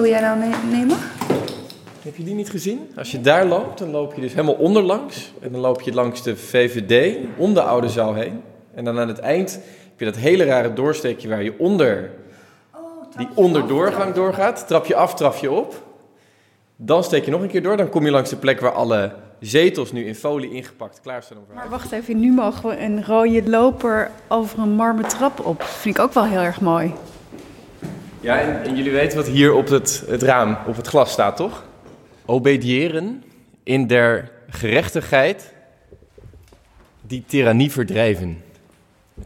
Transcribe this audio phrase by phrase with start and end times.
[0.00, 0.96] Wil jij nou ne- nemen?
[2.02, 2.90] Heb je die niet gezien?
[2.96, 5.32] Als je daar loopt, dan loop je dus helemaal onderlangs.
[5.40, 8.42] En dan loop je langs de VVD, om de oude zaal heen.
[8.74, 9.52] En dan aan het eind
[9.88, 12.10] heb je dat hele rare doorsteekje waar je onder
[13.16, 14.66] die onderdoorgang doorgaat.
[14.66, 15.84] Trap je af, trap je op.
[16.76, 17.76] Dan steek je nog een keer door.
[17.76, 21.38] Dan kom je langs de plek waar alle zetels nu in folie ingepakt klaarstaan.
[21.38, 25.62] Om Maar wacht even, nu mogen we een rode loper over een marmer trap op.
[25.62, 26.94] Vind ik ook wel heel erg mooi.
[28.26, 31.36] Ja, en, en jullie weten wat hier op het, het raam, op het glas staat,
[31.36, 31.64] toch?
[32.24, 33.22] Obediëren
[33.62, 35.52] in der gerechtigheid
[37.00, 38.42] die tirannie verdrijven.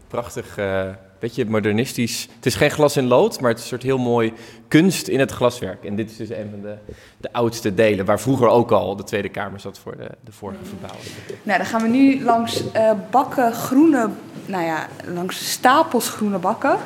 [0.09, 0.89] Prachtig, eh
[1.21, 2.29] beetje modernistisch.
[2.37, 4.33] Het is geen glas in lood, maar het is een soort heel mooi
[4.69, 5.85] kunst in het glaswerk.
[5.85, 6.75] En dit is dus een van de,
[7.17, 10.65] de oudste delen, waar vroeger ook al de Tweede Kamer zat voor de, de vorige
[10.65, 11.05] verbouwing.
[11.43, 14.09] Nou, dan gaan we nu langs eh, bakken groene,
[14.47, 16.77] nou ja, langs stapels groene bakken.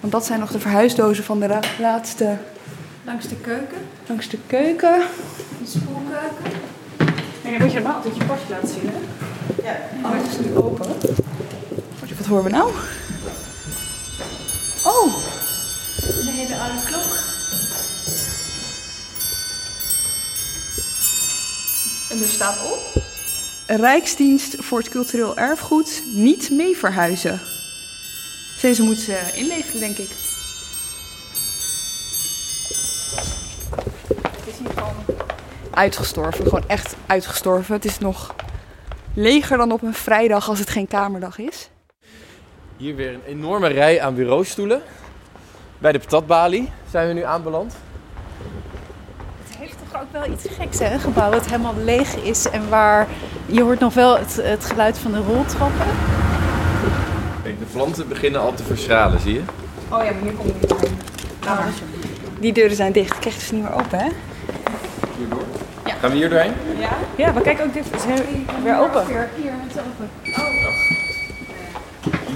[0.00, 2.36] Want dat zijn nog de verhuisdozen van de laatste,
[3.04, 5.00] Langs de keuken, langs de keuken.
[5.62, 6.60] de spoelkeuken.
[7.44, 8.98] Nee, moet je normaal altijd je pasje laten zien, hè?
[9.68, 9.76] Ja.
[10.04, 10.86] Oh, het is nu open.
[12.18, 12.70] Wat, horen we nou?
[14.84, 15.14] Oh,
[16.04, 17.26] De hele oude klok.
[22.10, 23.02] en er staat op...
[23.66, 27.40] Rijksdienst voor het cultureel erfgoed niet mee verhuizen.
[28.68, 30.08] Deze moet ze inleveren, denk ik.
[34.20, 34.94] Het is hier gewoon
[35.70, 36.44] uitgestorven.
[36.44, 37.74] Gewoon echt uitgestorven.
[37.74, 38.34] Het is nog
[39.14, 41.70] leger dan op een vrijdag als het geen kamerdag is.
[42.76, 44.82] Hier weer een enorme rij aan bureaustoelen.
[45.78, 47.74] Bij de patatbalie zijn we nu aanbeland.
[49.44, 50.92] Het heeft toch ook wel iets geks, hè?
[50.92, 53.08] Een gebouw dat helemaal leeg is en waar
[53.46, 55.86] je hoort nog wel het, het geluid van de roltrappen.
[57.72, 59.40] Planten beginnen al te verschralen, zie je?
[59.90, 60.96] Oh ja, maar hier komen we niet doorheen.
[61.44, 61.60] Nou,
[62.40, 63.14] Die deuren zijn dicht.
[63.14, 64.08] Ik krijg ze niet meer open, hè?
[65.18, 65.42] Hierdoor?
[66.00, 66.52] Gaan we hier doorheen?
[67.16, 68.24] Ja, maar kijk ook dit is heel,
[68.62, 69.06] weer open.
[69.06, 70.10] Hier, hier met de open.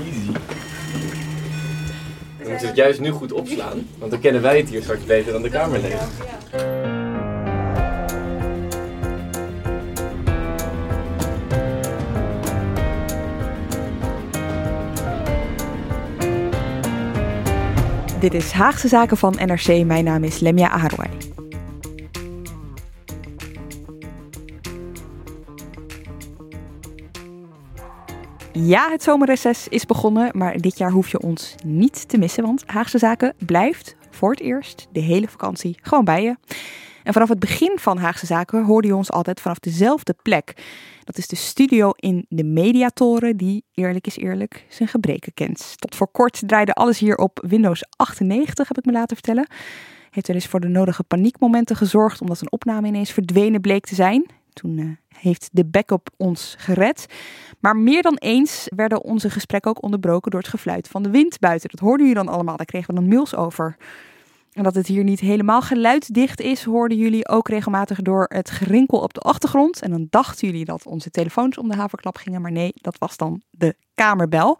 [0.04, 0.32] Easy.
[2.38, 5.32] We moeten het juist nu goed opslaan, want dan kennen wij het hier straks beter
[5.32, 5.98] dan de kamerleden.
[18.22, 19.84] Dit is Haagse Zaken van NRC.
[19.84, 21.08] Mijn naam is Lemia Aharwai.
[28.52, 32.62] Ja, het zomerreces is begonnen, maar dit jaar hoef je ons niet te missen, want
[32.66, 36.36] Haagse Zaken blijft voor het eerst de hele vakantie gewoon bij je.
[37.02, 40.54] En vanaf het begin van Haagse Zaken hoorde je ons altijd vanaf dezelfde plek.
[41.04, 45.74] Dat is de studio in de Mediatoren, die eerlijk is eerlijk zijn gebreken kent.
[45.76, 49.46] Tot voor kort draaide alles hier op Windows 98, heb ik me laten vertellen.
[50.10, 53.94] Heeft wel eens voor de nodige paniekmomenten gezorgd, omdat een opname ineens verdwenen bleek te
[53.94, 54.26] zijn.
[54.52, 57.06] Toen eh, heeft de backup ons gered.
[57.60, 61.38] Maar meer dan eens werden onze gesprekken ook onderbroken door het gefluit van de wind
[61.38, 61.70] buiten.
[61.70, 63.76] Dat hoorden jullie dan allemaal, daar kregen we dan mails over.
[64.52, 68.98] En dat het hier niet helemaal geluidsdicht is, hoorden jullie ook regelmatig door het gerinkel
[68.98, 69.80] op de achtergrond.
[69.82, 73.16] En dan dachten jullie dat onze telefoons om de haverklap gingen, maar nee, dat was
[73.16, 74.58] dan de kamerbel.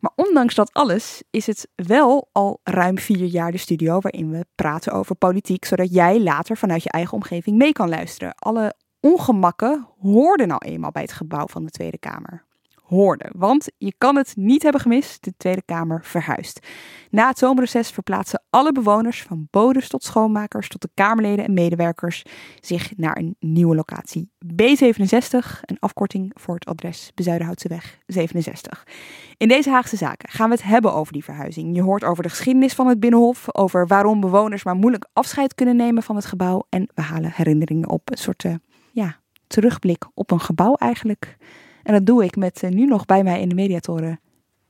[0.00, 4.46] Maar ondanks dat alles is het wel al ruim vier jaar de studio waarin we
[4.54, 8.34] praten over politiek, zodat jij later vanuit je eigen omgeving mee kan luisteren.
[8.34, 12.48] Alle ongemakken hoorden nou eenmaal bij het gebouw van de Tweede Kamer.
[12.90, 16.66] Hoorden, want je kan het niet hebben gemist, de Tweede Kamer verhuist.
[17.10, 22.24] Na het zomerreces verplaatsen alle bewoners, van bodes tot schoonmakers tot de Kamerleden en medewerkers,
[22.60, 24.30] zich naar een nieuwe locatie.
[24.44, 28.86] B67, een afkorting voor het adres Bezuidenhoutseweg 67.
[29.36, 31.76] In deze Haagse Zaken gaan we het hebben over die verhuizing.
[31.76, 35.76] Je hoort over de geschiedenis van het Binnenhof, over waarom bewoners maar moeilijk afscheid kunnen
[35.76, 36.66] nemen van het gebouw.
[36.68, 38.54] En we halen herinneringen op, een soort uh,
[38.92, 41.36] ja, terugblik op een gebouw eigenlijk.
[41.82, 44.20] En dat doe ik met uh, nu nog bij mij in de mediatoren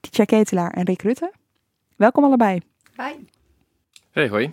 [0.00, 1.32] Tietja Ketelaar en Rick Rutte.
[1.96, 2.60] Welkom allebei.
[2.96, 3.12] Hi.
[4.10, 4.52] Hey, hoi.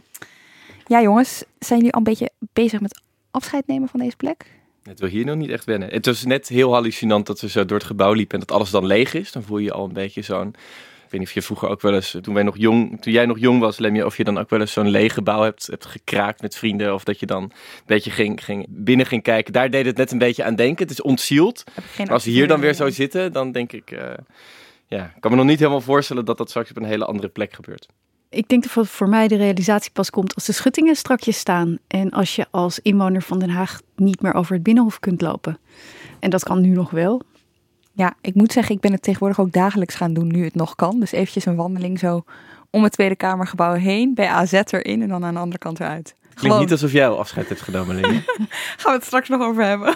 [0.88, 3.02] Ja jongens, zijn jullie al een beetje bezig met
[3.32, 4.56] afscheid nemen van deze plek?
[4.84, 5.90] Het wil hier nog niet echt wennen.
[5.90, 8.70] Het was net heel hallucinant dat we zo door het gebouw liepen en dat alles
[8.70, 9.32] dan leeg is.
[9.32, 10.56] Dan voel je al een beetje zo'n
[11.08, 13.26] Ik weet niet of je vroeger ook wel eens, toen, wij nog jong, toen jij
[13.26, 15.86] nog jong was, Lemje, of je dan ook wel eens zo'n leeg gebouw hebt, hebt
[15.86, 16.94] gekraakt met vrienden.
[16.94, 17.52] Of dat je dan een
[17.86, 19.54] beetje ging, ging, binnen ging kijken.
[19.54, 20.88] Daar deed het net een beetje aan denken.
[20.88, 21.64] Het is ontzield.
[22.08, 24.00] Als we hier dan weer zo zitten, dan denk ik, uh,
[24.88, 27.28] ja, ik kan me nog niet helemaal voorstellen dat dat straks op een hele andere
[27.28, 27.88] plek gebeurt.
[28.30, 31.78] Ik denk dat voor mij de realisatie pas komt als de schuttingen strakjes staan.
[31.88, 35.60] En als je als inwoner van Den Haag niet meer over het binnenhof kunt lopen.
[36.20, 37.22] En dat kan nu nog wel.
[37.98, 40.76] Ja, ik moet zeggen, ik ben het tegenwoordig ook dagelijks gaan doen nu het nog
[40.76, 41.00] kan.
[41.00, 42.24] Dus eventjes een wandeling zo
[42.70, 46.16] om het Tweede Kamergebouw heen, bij AZ erin en dan aan de andere kant eruit.
[46.34, 48.24] Klinkt niet alsof jij al afscheid hebt genomen, Lily.
[48.78, 49.96] Gaan we het straks nog over hebben.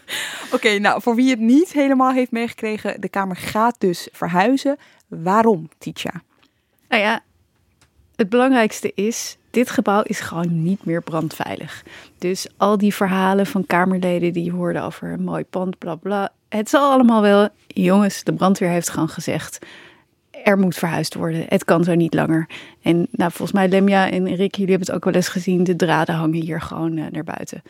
[0.54, 4.76] Oké, nou, voor wie het niet helemaal heeft meegekregen, de Kamer gaat dus verhuizen.
[5.06, 6.22] Waarom, Titia?
[6.88, 7.20] Nou ja,
[8.16, 11.84] het belangrijkste is, dit gebouw is gewoon niet meer brandveilig.
[12.18, 16.32] Dus al die verhalen van Kamerleden die hoorden over een mooi pand, bla bla.
[16.48, 17.48] Het zal allemaal wel.
[17.66, 19.58] Jongens, de brandweer heeft gewoon gezegd.
[20.30, 21.44] Er moet verhuisd worden.
[21.48, 22.48] Het kan zo niet langer.
[22.82, 25.64] En nou, volgens mij, Lemja en Rick, jullie hebben het ook wel eens gezien.
[25.64, 27.62] De draden hangen hier gewoon uh, naar buiten.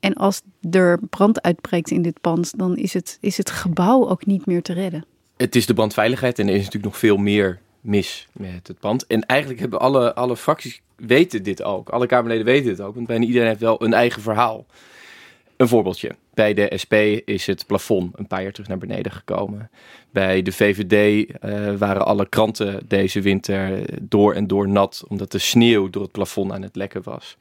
[0.00, 4.26] En als er brand uitbreekt in dit pand, dan is het, is het gebouw ook
[4.26, 5.04] niet meer te redden.
[5.36, 9.06] Het is de brandveiligheid en er is natuurlijk nog veel meer mis met het pand.
[9.06, 11.88] En eigenlijk hebben alle, alle fracties weten dit ook.
[11.88, 14.66] Alle Kamerleden weten dit ook, want bijna iedereen heeft wel een eigen verhaal.
[15.56, 16.14] Een voorbeeldje.
[16.36, 16.94] Bij de SP
[17.24, 19.70] is het plafond een paar jaar terug naar beneden gekomen.
[20.10, 25.32] Bij de VVD uh, eh, waren alle kranten deze winter door en door nat, omdat
[25.32, 27.36] de sneeuw door het plafond aan het lekken was.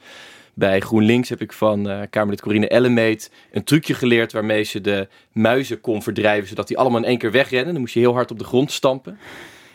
[0.53, 5.07] Bij GroenLinks heb ik van uh, Kamerlid Corine Ellemeet een trucje geleerd waarmee ze de
[5.31, 7.71] muizen kon verdrijven, zodat die allemaal in één keer wegrennen.
[7.71, 9.17] Dan moest je heel hard op de grond stampen.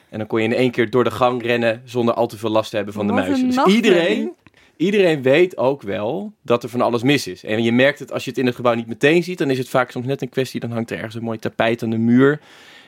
[0.09, 2.51] En dan kon je in één keer door de gang rennen zonder al te veel
[2.51, 3.47] last te hebben van de muizen.
[3.47, 4.33] Dus iedereen,
[4.81, 7.44] iedereen weet ook wel dat er van alles mis is.
[7.44, 9.59] En je merkt het als je het in het gebouw niet meteen ziet, dan is
[9.59, 10.61] het vaak soms net een kwestie.
[10.61, 12.41] Dan hangt er ergens een mooi tapijt aan de muur.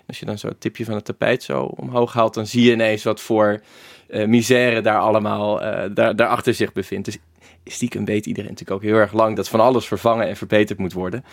[0.06, 2.72] Als je dan zo het tipje van het tapijt zo omhoog haalt, dan zie je
[2.72, 3.60] ineens wat voor
[4.08, 7.04] uh, misère daar allemaal uh, daar, daarachter zich bevindt.
[7.04, 7.18] Dus
[7.64, 10.92] stiekem weet iedereen natuurlijk ook heel erg lang dat van alles vervangen en verbeterd moet
[10.92, 11.24] worden.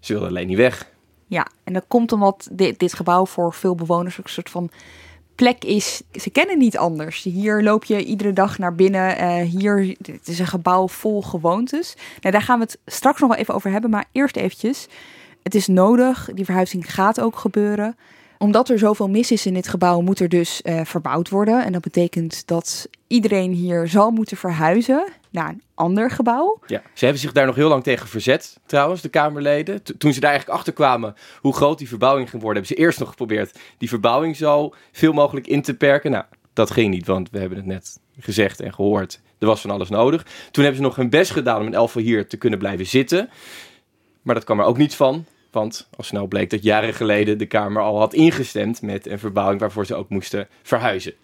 [0.00, 0.90] Ze willen alleen niet weg.
[1.26, 4.70] Ja, en dat komt omdat dit, dit gebouw voor veel bewoners ook een soort van
[5.36, 7.22] plek is, ze kennen niet anders.
[7.22, 9.20] Hier loop je iedere dag naar binnen.
[9.20, 11.94] Uh, hier, het is een gebouw vol gewoontes.
[12.20, 13.90] Nou, daar gaan we het straks nog wel even over hebben.
[13.90, 14.86] Maar eerst eventjes,
[15.42, 16.28] het is nodig.
[16.34, 17.96] Die verhuizing gaat ook gebeuren
[18.38, 21.64] omdat er zoveel mis is in dit gebouw, moet er dus uh, verbouwd worden.
[21.64, 26.58] En dat betekent dat iedereen hier zal moeten verhuizen naar een ander gebouw.
[26.66, 29.82] Ja, ze hebben zich daar nog heel lang tegen verzet, trouwens, de Kamerleden.
[29.98, 32.98] toen ze daar eigenlijk achter kwamen hoe groot die verbouwing ging worden, hebben ze eerst
[32.98, 36.10] nog geprobeerd die verbouwing zo veel mogelijk in te perken.
[36.10, 39.20] Nou, dat ging niet, want we hebben het net gezegd en gehoord.
[39.38, 40.22] Er was van alles nodig.
[40.50, 43.28] Toen hebben ze nog hun best gedaan om in Elfel hier te kunnen blijven zitten.
[44.22, 45.24] Maar dat kwam er ook niet van.
[45.56, 49.60] Want al snel bleek dat jaren geleden de Kamer al had ingestemd met een verbouwing
[49.60, 51.14] waarvoor ze ook moesten verhuizen.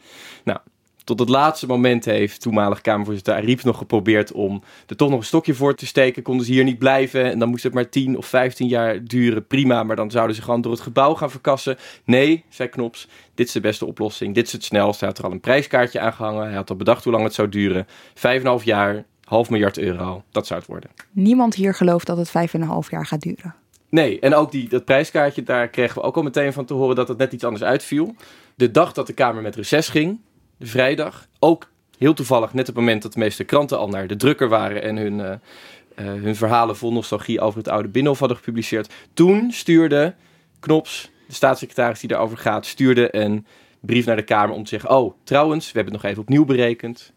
[0.45, 0.59] Nou,
[1.05, 5.25] tot het laatste moment heeft toenmalig Kamervoorzitter Ariep nog geprobeerd om er toch nog een
[5.25, 6.23] stokje voor te steken.
[6.23, 9.47] Konden ze hier niet blijven en dan moest het maar 10 of 15 jaar duren.
[9.47, 11.77] Prima, maar dan zouden ze gewoon door het gebouw gaan verkassen.
[12.05, 14.35] Nee, zei Knops, dit is de beste oplossing.
[14.35, 15.01] Dit is het snelst.
[15.01, 16.47] Hij had er al een prijskaartje aangehangen.
[16.47, 17.87] Hij had al bedacht hoe lang het zou duren.
[18.15, 20.23] Vijf en half jaar, half miljard euro.
[20.31, 20.91] Dat zou het worden.
[21.11, 23.55] Niemand hier gelooft dat het vijf en een half jaar gaat duren.
[23.93, 26.97] Nee, en ook die, dat prijskaartje, daar kregen we ook al meteen van te horen
[26.97, 28.15] dat het net iets anders uitviel.
[28.55, 30.21] De dag dat de Kamer met reces ging,
[30.57, 34.07] de vrijdag, ook heel toevallig net op het moment dat de meeste kranten al naar
[34.07, 38.19] de drukker waren en hun, uh, uh, hun verhalen vol nostalgie over het oude Binnenhof
[38.19, 38.93] hadden gepubliceerd.
[39.15, 40.15] Toen stuurde
[40.61, 43.47] Knops, de staatssecretaris die daarover gaat, stuurde een
[43.81, 46.45] brief naar de Kamer om te zeggen: Oh, trouwens, we hebben het nog even opnieuw
[46.45, 47.13] berekend.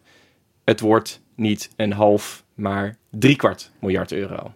[0.63, 4.53] Het wordt niet een half, maar driekwart miljard euro.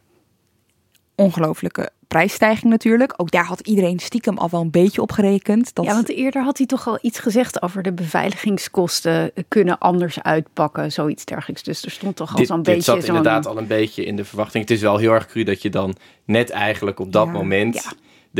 [1.15, 3.13] Ongelooflijke prijsstijging natuurlijk.
[3.17, 5.75] Ook daar had iedereen stiekem al wel een beetje op gerekend.
[5.75, 5.85] Dat...
[5.85, 10.91] Ja, want eerder had hij toch al iets gezegd over de beveiligingskosten kunnen anders uitpakken,
[10.91, 11.63] zoiets dergelijks.
[11.63, 12.73] Dus er stond toch al zo'n beetje.
[12.73, 14.63] Dit zat inderdaad al een beetje in de verwachting.
[14.63, 17.91] Het is wel heel erg cru dat je dan net eigenlijk op dat moment ja.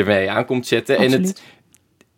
[0.02, 0.98] ermee aankomt zetten.
[0.98, 1.42] En het,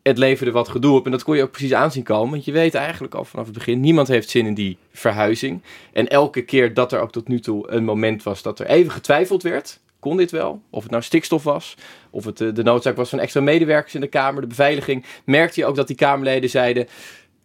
[0.04, 1.06] het leverde wat gedoe op.
[1.06, 2.32] En dat kon je ook precies aanzien komen.
[2.32, 5.62] Want je weet eigenlijk al vanaf het begin, niemand heeft zin in die verhuizing.
[5.94, 8.92] En elke keer dat er ook tot nu toe een moment was dat er even
[8.92, 10.62] getwijfeld werd kon dit wel?
[10.70, 11.76] Of het nou stikstof was,
[12.10, 15.66] of het de, noodzaak was van extra medewerkers in de Kamer, de beveiliging, merkte je
[15.66, 16.88] ook dat die Kamerleden zeiden,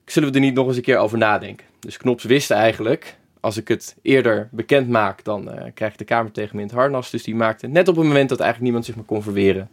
[0.05, 1.67] zullen we er niet nog eens een keer over nadenken?
[1.81, 6.33] Dus Knops wist eigenlijk, als ik het eerder bekend maak, dan uh, krijg de Kamer
[6.33, 7.11] tegen me in het harnas.
[7.11, 9.71] Dus die maakte net op het moment dat eigenlijk niemand zich meer kon verweren,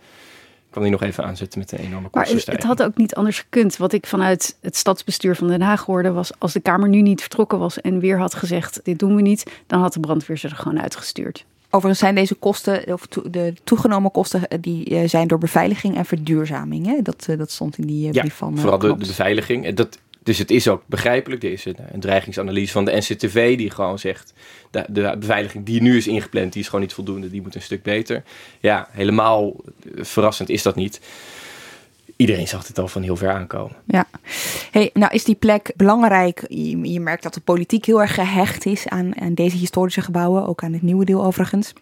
[0.69, 2.65] kan hij nog even aanzetten met een enorme kostenstijging.
[2.65, 3.77] Maar het had ook niet anders gekund.
[3.77, 6.31] Wat ik vanuit het stadsbestuur van Den Haag hoorde was...
[6.39, 8.79] als de Kamer nu niet vertrokken was en weer had gezegd...
[8.83, 11.45] dit doen we niet, dan had de brandweer ze er gewoon uitgestuurd.
[11.75, 16.05] Overigens zijn deze kosten, of de toegenomen kosten, eh, die eh, zijn door beveiliging en
[16.05, 16.85] verduurzaming.
[16.85, 17.01] Hè?
[17.01, 18.57] Dat, dat stond in die brief van.
[18.57, 19.73] Vooral de, de, beveiliging.
[19.73, 21.43] Dat, dus het is ook begrijpelijk.
[21.43, 24.33] Er is een, een dreigingsanalyse van de NCTV die gewoon zegt:
[24.71, 27.29] de, de, beveiliging die nu is ingepland, die is gewoon niet voldoende.
[27.29, 28.23] Die moet een stuk beter.
[28.59, 29.55] Ja, helemaal
[29.95, 31.01] verrassend is dat niet
[32.15, 33.75] iedereen zag het al van heel ver aankomen.
[33.85, 34.05] Ja.
[34.71, 36.45] Hey, nou is die plek belangrijk.
[36.47, 40.47] Je, je merkt dat de politiek heel erg gehecht is aan, aan, deze historische gebouwen.
[40.47, 41.73] Ook aan het nieuwe deel overigens.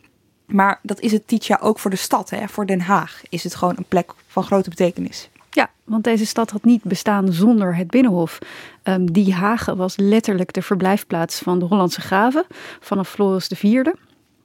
[0.46, 2.30] Maar dat is het Tietja ook voor de stad.
[2.30, 2.48] Hè?
[2.48, 5.30] Voor Den Haag is het gewoon een plek van grote betekenis.
[5.50, 8.40] Ja, want deze stad had niet bestaan zonder het Binnenhof.
[8.84, 12.46] Um, die Hagen was letterlijk de verblijfplaats van de Hollandse graven
[12.80, 13.84] vanaf Floris IV.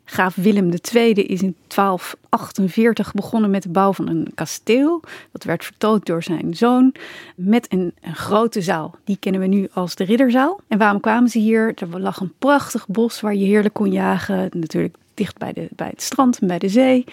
[0.09, 5.03] Graaf Willem II is in 1248 begonnen met de bouw van een kasteel.
[5.33, 6.95] Dat werd vertoond door zijn zoon
[7.35, 8.95] met een, grote zaal.
[9.05, 10.61] Die kennen we nu als de Ridderzaal.
[10.69, 11.75] En waarom kwamen ze hier?
[11.75, 14.49] Er lag een prachtig bos waar je heerlijk kon jagen.
[14.53, 17.05] Natuurlijk dicht bij, de, bij het strand en bij de zee.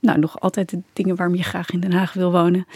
[0.00, 2.66] Nou, nog altijd de dingen waarom je graag in Den Haag wil wonen.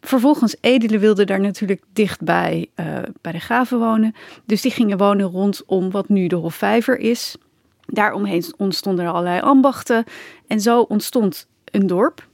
[0.00, 2.86] Vervolgens, edelen wilden daar natuurlijk dichtbij uh,
[3.20, 4.14] bij de graven wonen.
[4.44, 7.36] Dus die gingen wonen rondom wat nu de Hofvijver is.
[7.90, 10.04] Daaromheen ontstonden er allerlei ambachten.
[10.46, 12.28] En zo ontstond een dorp.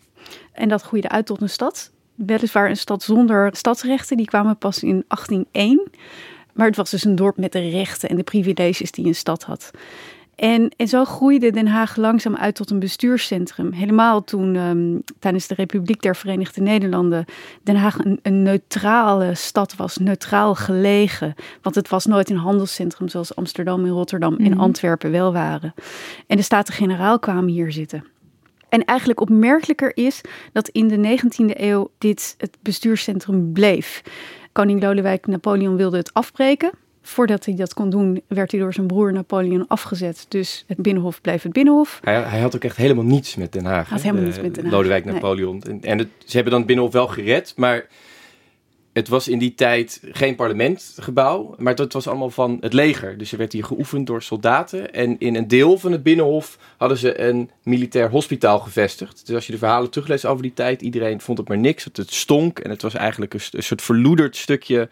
[0.53, 1.91] En dat groeide uit tot een stad.
[2.15, 4.17] Weliswaar een stad zonder stadsrechten.
[4.17, 5.91] Die kwamen pas in 1801.
[6.53, 9.43] Maar het was dus een dorp met de rechten en de privileges die een stad
[9.43, 9.71] had.
[10.37, 13.73] En, en zo groeide Den Haag langzaam uit tot een bestuurscentrum.
[13.73, 17.25] Helemaal toen um, tijdens de Republiek der Verenigde Nederlanden
[17.63, 21.35] Den Haag een, een, neutrale stad was, neutraal gelegen.
[21.63, 24.61] Want het was nooit een handelscentrum zoals Amsterdam en Rotterdam en mhm.
[24.61, 25.75] Antwerpen wel waren.
[26.27, 28.05] En de Staten-Generaal kwamen hier zitten.
[28.69, 30.21] En eigenlijk opmerkelijker is
[30.53, 34.03] dat in de 19e eeuw dit het bestuurscentrum bleef.
[34.53, 36.71] Koning Lodewijk Napoleon wilde het afbreken.
[37.07, 40.27] Voordat hij dat kon doen, werd hij door zijn broer Napoleon afgezet.
[40.29, 42.01] Dus het Binnenhof bleef het Binnenhof.
[42.03, 43.89] Hij, hij had ook echt helemaal niets met Den Haag.
[43.89, 44.73] Had helemaal niets met Den Haag.
[44.73, 45.63] Lodewijk Napoleon.
[45.63, 47.87] En, en het, ze hebben dan het Binnenhof wel gered, maar
[48.93, 53.19] het was in die tijd geen parlementgebouw, maar het was allemaal van het leger.
[53.19, 54.93] Dus er werd hier geoefend door soldaten.
[54.93, 59.27] En in een deel van het Binnenhof hadden ze een militair hospitaal gevestigd.
[59.27, 61.85] Dus als je de verhalen terugleest over die tijd, iedereen vond het maar niks.
[61.85, 64.89] Het stonk en het was eigenlijk een, een soort verloederd stukje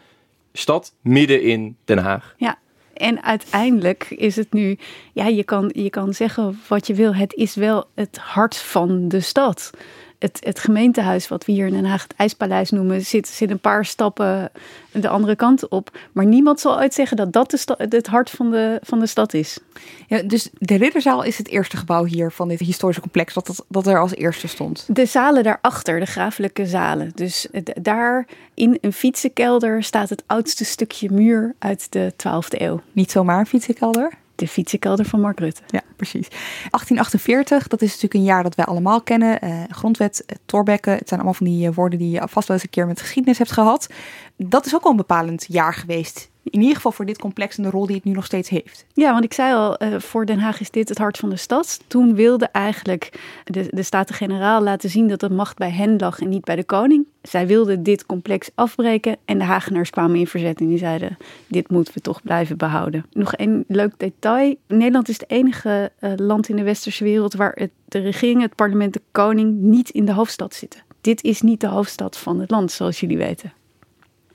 [0.57, 2.33] stad midden in Den Haag.
[2.37, 2.57] Ja,
[2.93, 4.77] en uiteindelijk is het nu,
[5.13, 9.07] ja, je kan, je kan zeggen wat je wil, het is wel het hart van
[9.07, 9.69] de stad
[10.19, 13.59] het, het gemeentehuis, wat we hier in Den Haag het IJspaleis noemen, zit, zit een
[13.59, 14.51] paar stappen
[14.91, 15.97] de andere kant op.
[16.11, 19.33] Maar niemand zal ooit zeggen dat dat de het hart van de, van de stad
[19.33, 19.59] is.
[20.07, 23.65] Ja, dus de Ridderzaal is het eerste gebouw hier van dit historische complex dat, dat,
[23.67, 24.85] dat er als eerste stond.
[24.87, 27.11] De zalen daarachter, de grafelijke zalen.
[27.15, 27.47] Dus
[27.81, 32.81] daar in een fietsenkelder staat het oudste stukje muur uit de 12e eeuw.
[32.91, 34.11] Niet zomaar een fietsenkelder?
[34.35, 35.61] De fietsenkelder van Mark Rutte.
[35.67, 36.27] Ja, precies.
[36.29, 39.45] 1848, dat is natuurlijk een jaar dat wij allemaal kennen.
[39.45, 42.65] Uh, grondwet, Torbekken, het zijn allemaal van die uh, woorden die je vast wel eens
[42.65, 43.89] een keer met geschiedenis hebt gehad.
[44.37, 47.63] Dat is ook wel een bepalend jaar geweest in ieder geval voor dit complex en
[47.63, 48.85] de rol die het nu nog steeds heeft.
[48.93, 51.35] Ja, want ik zei al, uh, voor Den Haag is dit het hart van de
[51.35, 51.79] stad.
[51.87, 56.29] Toen wilde eigenlijk de, de Staten-Generaal laten zien dat de macht bij hen lag en
[56.29, 57.07] niet bij de koning.
[57.21, 61.69] Zij wilden dit complex afbreken en de Hagenaars kwamen in verzet en die zeiden, dit
[61.69, 63.05] moeten we toch blijven behouden.
[63.11, 64.55] Nog een leuk detail.
[64.67, 68.55] Nederland is het enige uh, land in de westerse wereld waar het, de regering, het
[68.55, 70.83] parlement, de koning niet in de hoofdstad zitten.
[71.01, 73.53] Dit is niet de hoofdstad van het land, zoals jullie weten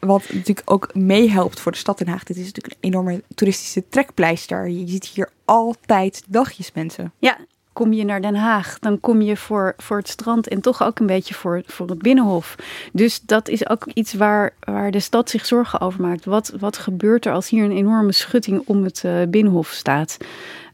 [0.00, 2.24] wat natuurlijk ook meehelpt voor de stad Den Haag.
[2.24, 4.68] Dit is natuurlijk een enorme toeristische trekpleister.
[4.68, 7.12] Je ziet hier altijd dagjes mensen.
[7.18, 7.38] Ja,
[7.72, 10.98] kom je naar Den Haag, dan kom je voor, voor het strand en toch ook
[10.98, 12.56] een beetje voor, voor het binnenhof.
[12.92, 16.24] Dus dat is ook iets waar, waar de stad zich zorgen over maakt.
[16.24, 20.16] Wat, wat gebeurt er als hier een enorme schutting om het uh, binnenhof staat?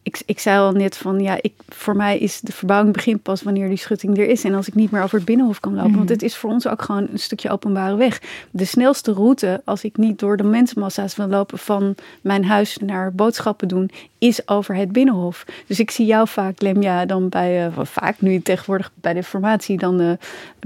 [0.06, 3.42] Ik, ik zei al net van ja, ik, voor mij is de verbouwing begint pas
[3.42, 4.44] wanneer die schutting er is.
[4.44, 5.90] En als ik niet meer over het binnenhof kan lopen.
[5.90, 6.12] Want mhm.
[6.12, 8.20] het is voor ons ook gewoon een stukje openbare weg.
[8.50, 13.12] De snelste route, als ik niet door de mensenmassa's wil lopen van mijn huis naar
[13.12, 15.44] boodschappen doen, is over het binnenhof.
[15.66, 19.78] Dus ik zie jou vaak, Lemja, dan bij, uh, vaak nu tegenwoordig bij de formatie,
[19.78, 20.12] dan uh,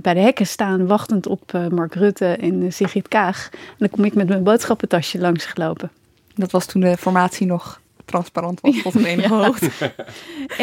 [0.03, 3.49] bij de hekken staan, wachtend op uh, Mark Rutte en Sigrid Kaag.
[3.53, 5.91] En dan kom ik met mijn boodschappentasje langs gelopen.
[6.35, 7.81] Dat was toen de formatie nog
[8.11, 9.45] transparant was tot een enige ja.
[9.45, 9.71] hoogte.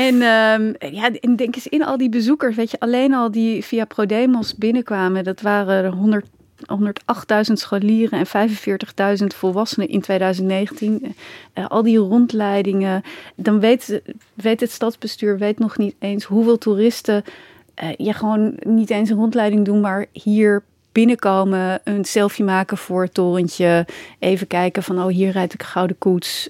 [0.08, 3.64] en um, ja, en denk eens in al die bezoekers, weet je, alleen al die
[3.64, 6.26] via Prodemos binnenkwamen, dat waren 100
[6.72, 8.50] 108.000 scholieren en
[9.20, 11.16] 45.000 volwassenen in 2019.
[11.54, 13.04] Uh, al die rondleidingen.
[13.36, 14.02] Dan weet,
[14.34, 17.24] weet het stadsbestuur weet nog niet eens hoeveel toeristen
[17.84, 23.02] uh, je gewoon niet eens een rondleiding doen, maar hier binnenkomen, een selfie maken voor
[23.02, 23.86] het torentje,
[24.20, 26.50] even kijken van oh hier rijd ik een gouden koets.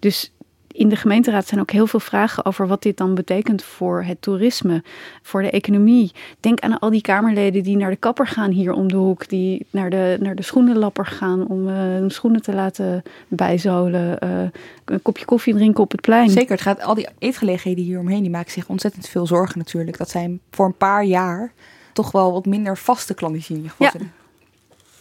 [0.00, 0.32] Dus
[0.72, 4.22] in de gemeenteraad zijn ook heel veel vragen over wat dit dan betekent voor het
[4.22, 4.82] toerisme,
[5.22, 6.12] voor de economie.
[6.40, 9.66] Denk aan al die Kamerleden die naar de kapper gaan hier om de hoek, die
[9.70, 14.42] naar de, naar de schoenenlapper gaan om uh, hun schoenen te laten bijzolen, uh,
[14.84, 16.30] een kopje koffie drinken op het plein.
[16.30, 19.98] Zeker, het gaat, al die eetgelegenheden hier omheen, die maken zich ontzettend veel zorgen natuurlijk.
[19.98, 21.52] Dat zijn voor een paar jaar
[21.92, 23.92] toch wel wat minder vaste klanten Ja.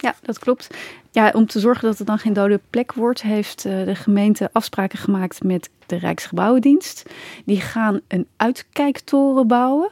[0.02, 0.68] Ja, dat klopt.
[1.12, 4.50] Ja, om te zorgen dat het dan geen dode plek wordt, heeft uh, de gemeente
[4.54, 7.10] afspraken gemaakt met de Rijksgebouwendienst.
[7.46, 9.92] Die gaan een uitkijktoren bouwen.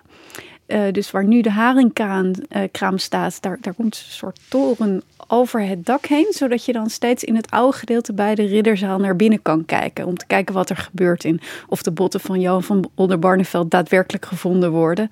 [0.68, 2.34] Uh, dus waar nu de haringkraam
[2.82, 6.28] uh, staat, daar, daar komt een soort toren over het dak heen.
[6.30, 10.06] Zodat je dan steeds in het oude gedeelte bij de ridderzaal naar binnen kan kijken.
[10.06, 14.26] Om te kijken wat er gebeurt in of de botten van Johan van Oldenbarneveld daadwerkelijk
[14.26, 15.08] gevonden worden.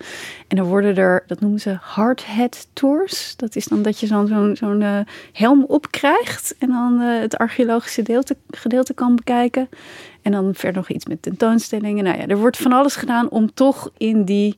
[0.48, 3.36] En dan worden er, dat noemen ze hardhead tours.
[3.36, 4.98] Dat is dan dat je zo'n zo'n uh,
[5.32, 6.54] helm opkrijgt.
[6.58, 9.68] En dan het archeologische gedeelte kan bekijken.
[10.22, 12.04] En dan verder nog iets met tentoonstellingen.
[12.04, 14.56] Nou ja, er wordt van alles gedaan om toch in die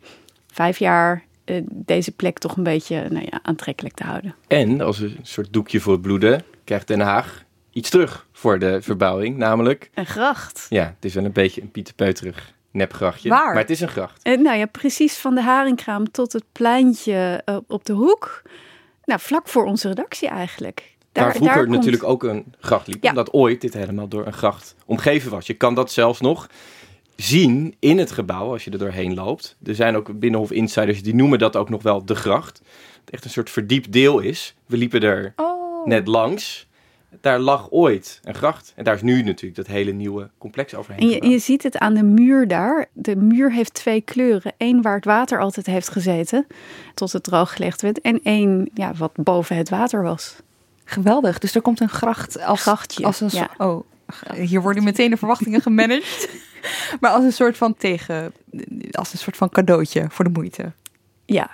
[0.52, 4.34] vijf jaar uh, deze plek toch een beetje nou ja, aantrekkelijk te houden.
[4.46, 8.82] En als een soort doekje voor het bloeden krijgt Den Haag iets terug voor de
[8.82, 9.90] verbouwing, namelijk...
[9.94, 10.66] Een gracht.
[10.68, 13.28] Ja, het is wel een beetje een pieterpeuterig nepgrachtje.
[13.28, 13.52] Waar?
[13.52, 14.26] Maar het is een gracht.
[14.26, 18.42] Uh, nou ja, precies van de Haringkraam tot het pleintje uh, op de hoek.
[19.04, 20.96] Nou, vlak voor onze redactie eigenlijk.
[21.12, 22.12] Daar, Waar vroeger daar natuurlijk komt...
[22.12, 23.02] ook een gracht liep.
[23.02, 23.08] Ja.
[23.08, 25.46] Omdat ooit dit helemaal door een gracht omgeven was.
[25.46, 26.46] Je kan dat zelfs nog
[27.22, 29.56] zien in het gebouw als je er doorheen loopt.
[29.64, 32.62] Er zijn ook Binnenhof insiders die noemen dat ook nog wel de gracht.
[33.00, 34.54] Het echt een soort verdiept deel is.
[34.66, 35.86] We liepen er oh.
[35.86, 36.66] net langs.
[37.20, 38.72] Daar lag ooit een gracht.
[38.76, 41.00] En daar is nu natuurlijk dat hele nieuwe complex overheen.
[41.00, 42.88] En je, je ziet het aan de muur daar.
[42.92, 44.52] De muur heeft twee kleuren.
[44.58, 46.46] Eén waar het water altijd heeft gezeten,
[46.94, 48.00] tot het droog gelegd werd.
[48.00, 50.36] En één ja, wat boven het water was.
[50.84, 51.38] Geweldig.
[51.38, 53.50] Dus er komt een gracht als, Grachtje, als een ja.
[53.56, 53.84] Oh,
[54.34, 56.30] hier worden meteen de verwachtingen gemanaged.
[57.00, 58.32] maar als een soort van tegen,
[58.90, 60.72] als een soort van cadeautje voor de moeite.
[61.24, 61.50] Ja,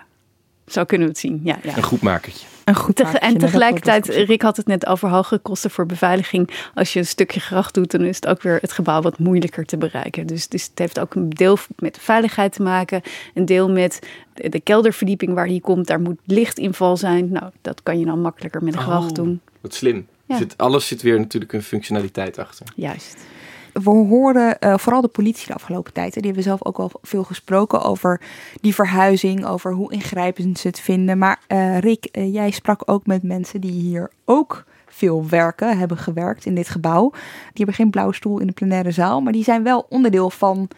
[0.67, 1.41] zo kunnen we het zien.
[1.45, 1.77] Ja, ja.
[1.77, 2.47] Een goedmakertje.
[2.65, 6.51] Een goed en tegelijkertijd, Rick had het net over hoge kosten voor beveiliging.
[6.75, 9.65] Als je een stukje gracht doet, dan is het ook weer het gebouw wat moeilijker
[9.65, 10.27] te bereiken.
[10.27, 13.03] Dus, dus het heeft ook een deel met veiligheid te maken.
[13.35, 13.99] Een deel met
[14.35, 15.87] de kelderverdieping waar hij komt.
[15.87, 17.33] Daar moet lichtinval zijn.
[17.33, 19.41] Nou, dat kan je dan makkelijker met een gracht oh, doen.
[19.61, 20.07] Wat slim.
[20.25, 20.37] Ja.
[20.37, 22.67] Zit, alles zit weer natuurlijk een functionaliteit achter.
[22.77, 23.17] Juist.
[23.73, 26.13] We hoorden uh, vooral de politie de afgelopen tijd.
[26.13, 28.21] Die hebben zelf ook al veel gesproken over
[28.61, 31.19] die verhuizing, over hoe ingrijpend ze het vinden.
[31.19, 35.97] Maar uh, Rick, uh, jij sprak ook met mensen die hier ook veel werken, hebben
[35.99, 37.11] gewerkt in dit gebouw.
[37.11, 37.21] Die
[37.55, 40.69] hebben geen blauwe stoel in de plenaire zaal, maar die zijn wel onderdeel van,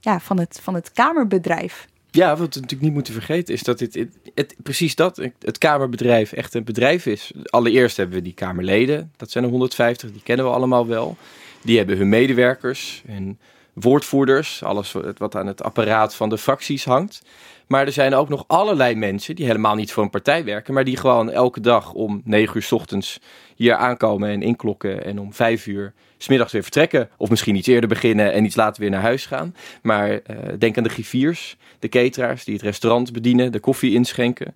[0.00, 1.86] ja, van, het, van het Kamerbedrijf.
[2.14, 5.58] Ja, wat we natuurlijk niet moeten vergeten is dat dit, het, het, precies dat, het
[5.58, 7.32] Kamerbedrijf echt een bedrijf is.
[7.44, 11.16] Allereerst hebben we die Kamerleden, dat zijn er 150, die kennen we allemaal wel.
[11.62, 13.38] Die hebben hun medewerkers en
[13.72, 17.22] woordvoerders, alles wat aan het apparaat van de fracties hangt.
[17.66, 20.84] Maar er zijn ook nog allerlei mensen die helemaal niet voor een partij werken, maar
[20.84, 23.20] die gewoon elke dag om 9 uur s ochtends
[23.56, 25.92] hier aankomen en inklokken en om 5 uur
[26.24, 27.08] smiddags weer vertrekken.
[27.16, 29.54] Of misschien iets eerder beginnen en iets later weer naar huis gaan.
[29.82, 30.18] Maar uh,
[30.58, 34.54] denk aan de griffiers, de cateraars die het restaurant bedienen, de koffie inschenken.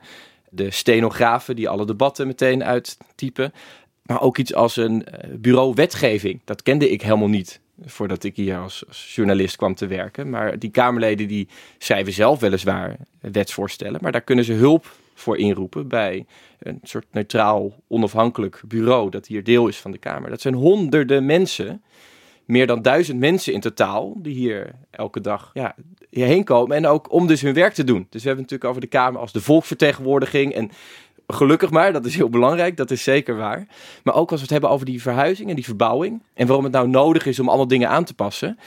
[0.51, 3.53] De stenografen die alle debatten meteen uittypen.
[4.03, 6.41] Maar ook iets als een bureau wetgeving.
[6.45, 10.31] Dat kende ik helemaal niet voordat ik hier als, als, journalist kwam te werken.
[10.31, 13.99] Maar die Kamerleden die schrijven zelf weliswaar wetsvoorstellen.
[14.03, 14.87] Maar daar kunnen ze hulp
[15.19, 16.27] voor inroepen bij
[16.59, 20.31] een soort neutraal, onafhankelijk bureau dat hier deel is van de Kamer.
[20.31, 21.83] Dat zijn honderden mensen,
[22.45, 25.75] meer dan duizend mensen in totaal, die hier elke dag ja,
[26.11, 26.77] hierheen komen.
[26.77, 28.07] En ook om dus hun werk te doen.
[28.11, 30.53] Dus we hebben het natuurlijk over de Kamer als de volksvertegenwoordiging.
[30.53, 30.71] En
[31.27, 33.67] gelukkig maar, dat is heel belangrijk, dat is zeker waar.
[34.03, 36.23] Maar ook als we het hebben over die verhuizing en die verbouwing.
[36.35, 38.59] En waarom het nou nodig is om allemaal dingen aan te passen.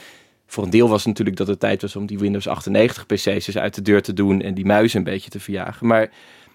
[0.52, 3.44] Voor een deel was het natuurlijk dat het tijd was om die Windows 98 PC's
[3.44, 5.86] dus uit de deur te doen en die muizen een beetje te verjagen.
[5.86, 6.10] Maar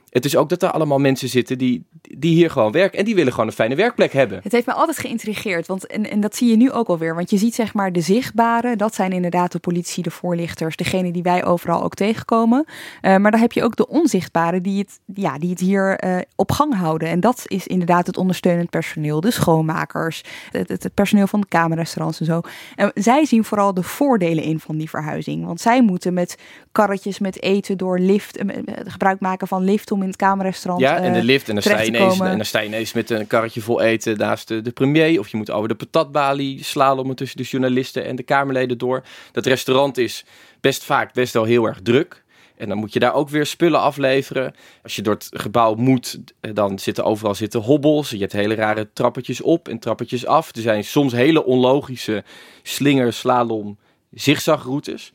[0.10, 3.00] het is ook dat er allemaal mensen zitten die, die hier gewoon werken.
[3.00, 4.40] En die willen gewoon een fijne werkplek hebben.
[4.44, 5.68] Het heeft me altijd geïntrigeerd.
[5.68, 7.16] Want, en, en dat zie je nu ook alweer.
[7.16, 8.76] Want je ziet zeg maar de zichtbare.
[8.76, 10.76] Dat zijn inderdaad de politie, de voorlichters.
[10.76, 12.66] Degene die wij overal ook tegenkomen.
[12.68, 16.18] Uh, maar dan heb je ook de onzichtbare die het, ja, die het hier uh,
[16.36, 17.08] op gang houden.
[17.08, 19.22] En dat is inderdaad het ondersteunend personeel.
[19.22, 20.24] De schoonmakers.
[20.52, 22.42] Het, het, het personeel van de kamerrestaurants en zo.
[22.76, 25.46] En zij zien vooral de voordelen in van die verhuizing.
[25.46, 26.38] Want zij moeten met
[26.72, 28.44] karretjes met eten door lift.
[28.44, 31.48] Uh, gebruik maken van lift om in het kamerrestaurant Ja, en de lift.
[31.48, 34.18] En dan, sta je ineens, en dan sta je ineens met een karretje vol eten
[34.18, 35.20] naast de, de premier.
[35.20, 39.04] Of je moet over de patatbalie slalommen tussen de journalisten en de Kamerleden door.
[39.32, 40.26] Dat restaurant is
[40.62, 42.26] best vaak best wel heel erg druk.
[42.58, 44.54] En dan moet je daar ook weer spullen afleveren.
[44.84, 48.10] Als je door het gebouw moet, eh, dan zitten overal zitten hobbels.
[48.10, 50.56] Je hebt hele rare trappetjes op en trappetjes af.
[50.56, 52.24] Er zijn soms hele onlogische
[52.64, 53.78] slinger, slalom,
[54.12, 55.12] zigzagroutes.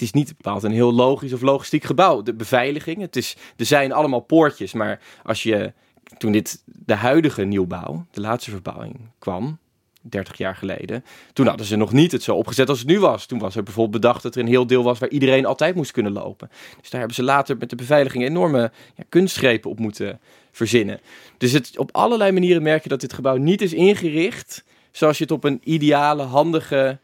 [0.00, 2.22] Het is niet bepaald een heel logisch of logistiek gebouw.
[2.22, 4.72] De beveiliging, het is, er zijn allemaal poortjes.
[4.72, 5.72] Maar als je,
[6.18, 9.58] toen dit, de huidige nieuwbouw, de laatste verbouwing kwam,
[10.00, 11.04] 30 jaar geleden.
[11.32, 13.26] Toen hadden ze nog niet het zo opgezet als het nu was.
[13.26, 15.90] Toen was er bijvoorbeeld bedacht dat er een heel deel was waar iedereen altijd moest
[15.90, 16.50] kunnen lopen.
[16.80, 21.00] Dus daar hebben ze later met de beveiliging enorme ja, kunstgrepen op moeten verzinnen.
[21.38, 25.22] Dus het, op allerlei manieren merk je dat dit gebouw niet is ingericht zoals je
[25.22, 26.98] het op een ideale, handige,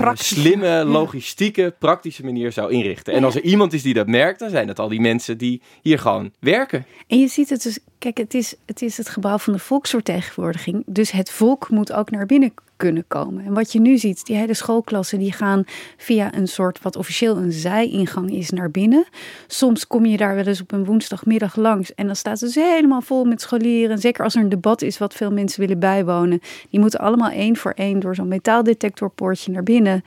[0.00, 3.14] uh, slimme, logistieke, praktische manier zou inrichten.
[3.14, 5.62] En als er iemand is die dat merkt, dan zijn dat al die mensen die
[5.82, 6.86] hier gewoon werken.
[7.06, 10.82] En je ziet het dus, kijk, het is het, is het gebouw van de volksvertegenwoordiging.
[10.86, 13.44] Dus het volk moet ook naar binnen kunnen komen.
[13.44, 15.64] En wat je nu ziet, die hele schoolklassen die gaan
[15.96, 19.04] via een soort wat officieel een zijingang is naar binnen.
[19.46, 22.64] Soms kom je daar wel eens op een woensdagmiddag langs en dan staat het dus
[22.64, 23.98] helemaal vol met scholieren.
[23.98, 26.40] Zeker als er een debat is wat veel mensen willen bijwonen.
[26.70, 30.04] Die moeten allemaal één voor één door zo'n metaaldetectorpoortje naar binnen.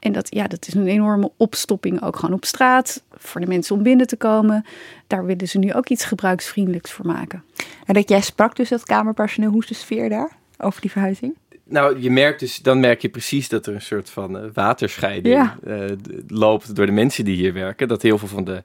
[0.00, 3.76] En dat, ja, dat is een enorme opstopping ook gewoon op straat voor de mensen
[3.76, 4.64] om binnen te komen.
[5.06, 7.44] Daar willen ze nu ook iets gebruiksvriendelijks voor maken.
[7.86, 11.34] En dat jij sprak dus dat kamerpersoneel, hoe is de sfeer daar over die verhuizing?
[11.64, 15.34] Nou, je merkt dus, dan merk je precies dat er een soort van uh, waterscheiding
[15.34, 15.56] Ja.
[15.66, 15.90] eh,
[16.28, 17.88] loopt door de mensen die hier werken.
[17.88, 18.62] Dat heel veel van de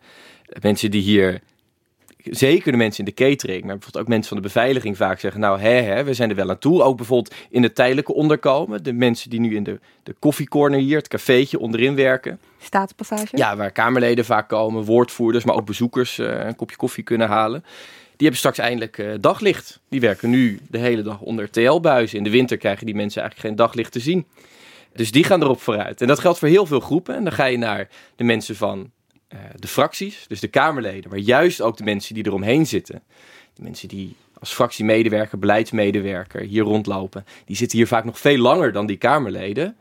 [0.62, 1.42] mensen die hier,
[2.24, 5.42] zeker de mensen in de catering, maar bijvoorbeeld ook mensen van de beveiliging vaak zeggen,
[5.42, 6.84] nou hè, hè, we zijn er wel aan toe.
[6.84, 8.84] Ook bijvoorbeeld in het tijdelijke onderkomen.
[8.84, 12.40] De mensen die nu in de, de koffiecorner hier, het cafeetje onderin werken.
[12.60, 13.38] Statenpassage?
[13.38, 17.62] Ja, waar Kamerleden vaak komen, woordvoerders, maar ook bezoekers eh, een kopje koffie kunnen halen.
[18.16, 19.80] Die hebben straks eindelijk eh, daglicht.
[19.90, 22.18] Die werken nu de hele dag onder TL-buizen.
[22.18, 24.26] In de winter krijgen die mensen eigenlijk geen daglicht te zien.
[24.94, 26.02] Dus die gaan erop vooruit.
[26.02, 27.16] En dat geldt voor heel veel groepen.
[27.16, 28.92] En dan ga je naar de mensen van
[29.56, 33.04] de fracties, dus de Kamerleden, maar juist ook de mensen die eromheen zitten.
[33.54, 38.72] De mensen die als fractiemedewerker, beleidsmedewerker hier rondlopen, die zitten hier vaak nog veel langer
[38.72, 39.78] dan die Kamerleden.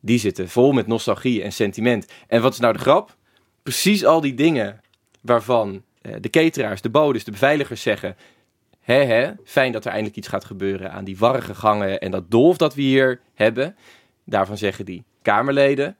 [0.00, 2.06] Die zitten vol met nostalgie en sentiment.
[2.26, 3.16] En wat is nou de grap?
[3.62, 4.80] Precies al die dingen
[5.20, 8.16] waarvan eh, de cateraars, de bodes, de beveiligers zeggen...
[8.80, 12.30] Hè, hè, fijn dat er eindelijk iets gaat gebeuren aan die warrige gangen en dat
[12.30, 13.76] dolf dat we hier hebben.
[14.24, 15.96] Daarvan zeggen die Kamerleden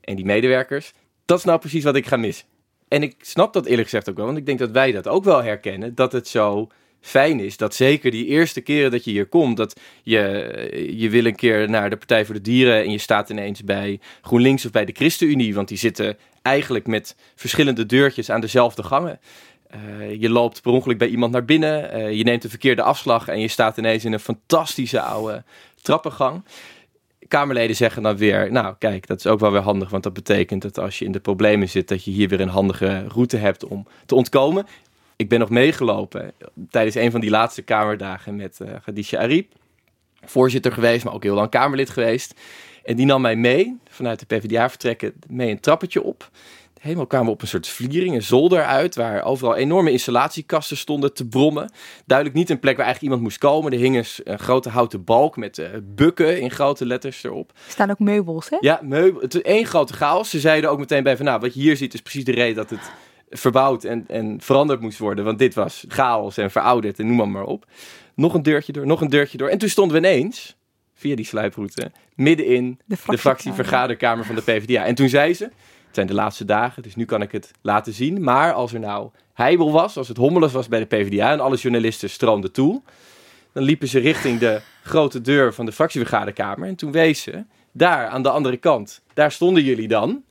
[0.00, 0.92] en die medewerkers,
[1.28, 2.46] dat is nou precies wat ik ga missen.
[2.88, 5.24] En ik snap dat eerlijk gezegd ook wel, want ik denk dat wij dat ook
[5.24, 6.68] wel herkennen, dat het zo
[7.00, 11.24] fijn is dat zeker die eerste keren dat je hier komt, dat je, je wil
[11.24, 14.70] een keer naar de Partij voor de Dieren en je staat ineens bij GroenLinks of
[14.70, 19.20] bij de ChristenUnie, want die zitten eigenlijk met verschillende deurtjes aan dezelfde gangen.
[19.74, 23.28] Uh, je loopt per ongeluk bij iemand naar binnen, uh, je neemt de verkeerde afslag
[23.28, 25.44] en je staat ineens in een fantastische oude
[25.82, 26.44] trappengang.
[27.28, 30.62] Kamerleden zeggen dan weer, nou kijk, dat is ook wel weer handig, want dat betekent
[30.62, 33.64] dat als je in de problemen zit, dat je hier weer een handige route hebt
[33.64, 34.66] om te ontkomen.
[35.16, 36.32] Ik ben nog meegelopen
[36.70, 39.52] tijdens een van die laatste Kamerdagen met uh, Khadija Ariep,
[40.24, 42.34] voorzitter geweest, maar ook heel lang Kamerlid geweest.
[42.84, 46.30] En die nam mij mee, vanuit de PvdA vertrekken, mee een trappetje op.
[46.78, 51.14] Helemaal kwamen we op een soort vliering, een zolder uit, waar overal enorme installatiekasten stonden
[51.14, 51.70] te brommen.
[52.06, 53.72] Duidelijk niet een plek waar eigenlijk iemand moest komen.
[53.72, 57.52] Er hing een, een grote houten balk met uh, bukken in grote letters erop.
[57.66, 58.56] Er staan ook meubels, hè?
[58.60, 59.20] Ja, meubel.
[59.20, 60.30] Het is één grote chaos.
[60.30, 62.56] Ze zeiden ook meteen bij van, nou, wat je hier ziet is precies de reden
[62.56, 62.90] dat het
[63.30, 65.24] verbouwd en, en veranderd moest worden.
[65.24, 67.66] Want dit was chaos en verouderd en noem maar, maar op.
[68.14, 69.48] Nog een deurtje door, nog een deurtje door.
[69.48, 70.56] En toen stonden we ineens,
[70.94, 74.84] via die sluiproute, midden in de, de fractievergaderkamer van de PvdA.
[74.84, 75.50] En toen zei ze,
[75.98, 78.22] zijn de laatste dagen, dus nu kan ik het laten zien.
[78.22, 81.56] Maar als er nou heibel was, als het hommelig was bij de PvdA en alle
[81.56, 82.82] journalisten stroomden toe,
[83.52, 86.68] dan liepen ze richting de grote deur van de fractievergaderkamer.
[86.68, 90.22] En toen wees ze, daar aan de andere kant, daar stonden jullie dan.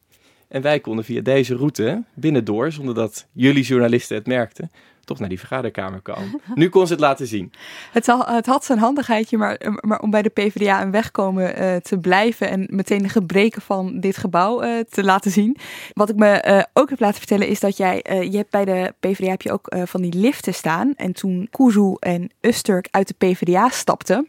[0.47, 4.71] En wij konden via deze route binnendoor, zonder dat jullie journalisten het merkten,
[5.07, 6.41] toch naar die vergaderkamer komen.
[6.55, 7.51] Nu kon ze het laten zien.
[7.91, 11.75] Het, het had zijn handigheidje, maar, maar om bij de PvdA een weg komen uh,
[11.75, 15.57] te blijven en meteen de gebreken van dit gebouw uh, te laten zien.
[15.93, 18.93] Wat ik me uh, ook heb laten vertellen is dat jij, je hebt bij de
[18.99, 20.93] PvdA heb je ook van die liften staan.
[20.95, 24.27] En toen Kuzu en Usturk uit de PvdA stapten,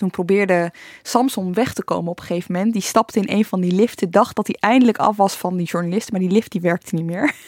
[0.00, 2.72] toen probeerde Samson weg te komen op een gegeven moment.
[2.72, 5.66] Die stapte in een van die liften, dacht dat hij eindelijk af was van die
[5.66, 7.32] journalist, maar die lift die werkte niet meer.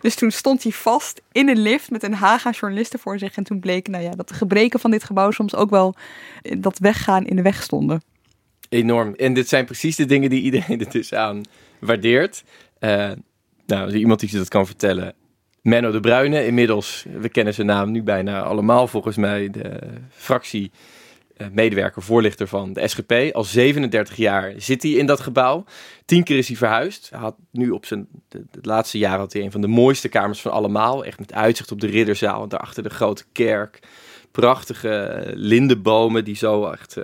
[0.00, 3.36] Dus toen stond hij vast in een lift met een haag aan journalisten voor zich.
[3.36, 5.94] En toen bleek nou ja, dat de gebreken van dit gebouw soms ook wel
[6.58, 8.02] dat weggaan in de weg stonden.
[8.68, 9.14] Enorm.
[9.14, 11.40] En dit zijn precies de dingen die iedereen er dus aan
[11.78, 12.44] waardeert.
[12.80, 13.10] Uh,
[13.66, 15.14] nou, iemand die je dat kan vertellen.
[15.66, 19.78] Menno de Bruyne, inmiddels, we kennen zijn naam nu bijna allemaal volgens mij, de
[20.10, 20.70] fractie
[21.52, 23.12] medewerker, voorlichter van de SGP.
[23.32, 25.64] Al 37 jaar zit hij in dat gebouw.
[26.04, 27.10] Tien keer is hij verhuisd.
[27.10, 30.40] Hij had nu op zijn de laatste jaren had hij een van de mooiste kamers
[30.40, 31.04] van allemaal.
[31.04, 33.78] Echt met uitzicht op de ridderzaal en daarachter de grote kerk.
[34.30, 36.96] Prachtige lindenbomen die zo echt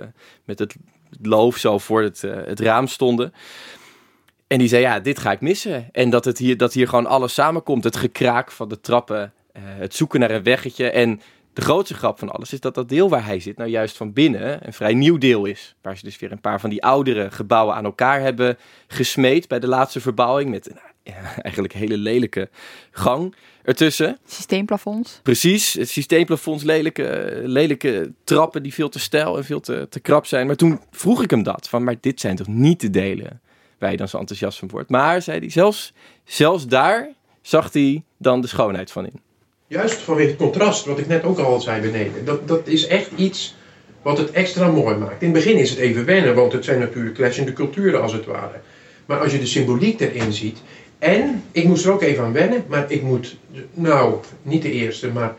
[0.45, 0.75] met het
[1.21, 3.33] loof zo voor het, het raam stonden.
[4.47, 5.89] En die zei, ja, dit ga ik missen.
[5.91, 7.83] En dat, het hier, dat hier gewoon alles samenkomt.
[7.83, 10.89] Het gekraak van de trappen, het zoeken naar een weggetje.
[10.89, 11.21] En
[11.53, 14.13] de grootste grap van alles is dat dat deel waar hij zit, nou juist van
[14.13, 15.75] binnen een vrij nieuw deel is.
[15.81, 19.59] Waar ze dus weer een paar van die oudere gebouwen aan elkaar hebben gesmeed bij
[19.59, 20.49] de laatste verbouwing.
[20.49, 22.49] Met nou, ja, eigenlijk een hele lelijke
[22.91, 24.17] gang ertussen.
[24.25, 25.19] Systeemplafonds.
[25.23, 30.25] Precies, het systeemplafonds, lelijke, lelijke trappen die veel te stijl en veel te, te krap
[30.25, 30.47] zijn.
[30.47, 33.41] Maar toen vroeg ik hem dat, van maar dit zijn toch niet de delen
[33.77, 34.89] waar je dan zo enthousiast van wordt.
[34.89, 37.09] Maar, zei hij, zelfs, zelfs daar
[37.41, 39.21] zag hij dan de schoonheid van in.
[39.73, 42.25] Juist vanwege het contrast, wat ik net ook al zei beneden.
[42.25, 43.55] Dat, dat is echt iets
[44.01, 45.21] wat het extra mooi maakt.
[45.21, 48.25] In het begin is het even wennen, want het zijn natuurlijk clashende culturen als het
[48.25, 48.59] ware.
[49.05, 50.57] Maar als je de symboliek erin ziet.
[50.99, 53.37] En ik moest er ook even aan wennen, maar ik moet,
[53.73, 55.35] nou, niet de eerste, maar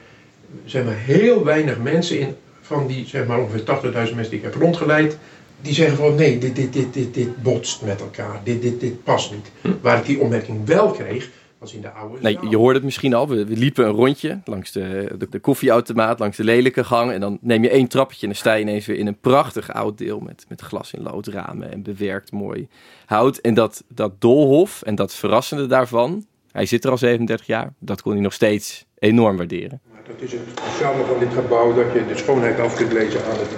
[0.65, 4.43] zeg maar heel weinig mensen in, van die zeg maar ongeveer 80.000 mensen die ik
[4.43, 5.19] heb rondgeleid,
[5.61, 9.05] die zeggen van nee, dit, dit, dit, dit, dit botst met elkaar, dit, dit, dit
[9.05, 9.51] past niet.
[9.61, 9.69] Hm.
[9.81, 11.31] Waar ik die opmerking wel kreeg,
[11.73, 13.29] in de oude nee, Je hoorde het misschien al.
[13.29, 17.13] We, liepen een rondje langs de, de, koffieautomaat, langs de lelijke gang.
[17.13, 19.73] En dan neem je één trappetje en dan sta je ineens weer in een prachtig
[19.73, 22.69] oud deel met, met glas in loodramen en bewerkt mooi
[23.07, 23.39] hout.
[23.39, 28.03] En dat, dat doolhof en dat verrassende daarvan, hij zit er al 37 jaar, dat
[28.03, 29.81] kon hij nog steeds enorm waarderen.
[30.07, 33.39] Dat is het speciale van dit gebouw, dat je de schoonheid af kunt lezen aan
[33.39, 33.53] het,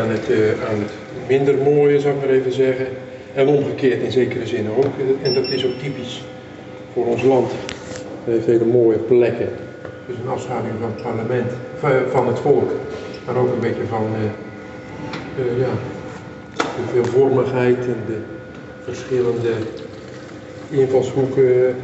[0.00, 0.92] aan het, uh, aan het
[1.28, 2.86] minder mooie, zou ik maar even zeggen.
[3.34, 4.92] En omgekeerd in zekere zin ook.
[5.22, 6.22] En dat is ook typisch
[6.94, 7.50] voor ons land.
[8.24, 9.48] Het heeft hele mooie plekken.
[10.06, 11.50] Dus een afschaduwing van het parlement,
[12.10, 12.70] van het volk,
[13.26, 14.06] maar ook een beetje van
[15.38, 15.70] uh, uh, ja,
[16.56, 18.18] de veelvormigheid en de
[18.82, 19.52] verschillende
[20.70, 21.76] invalshoeken,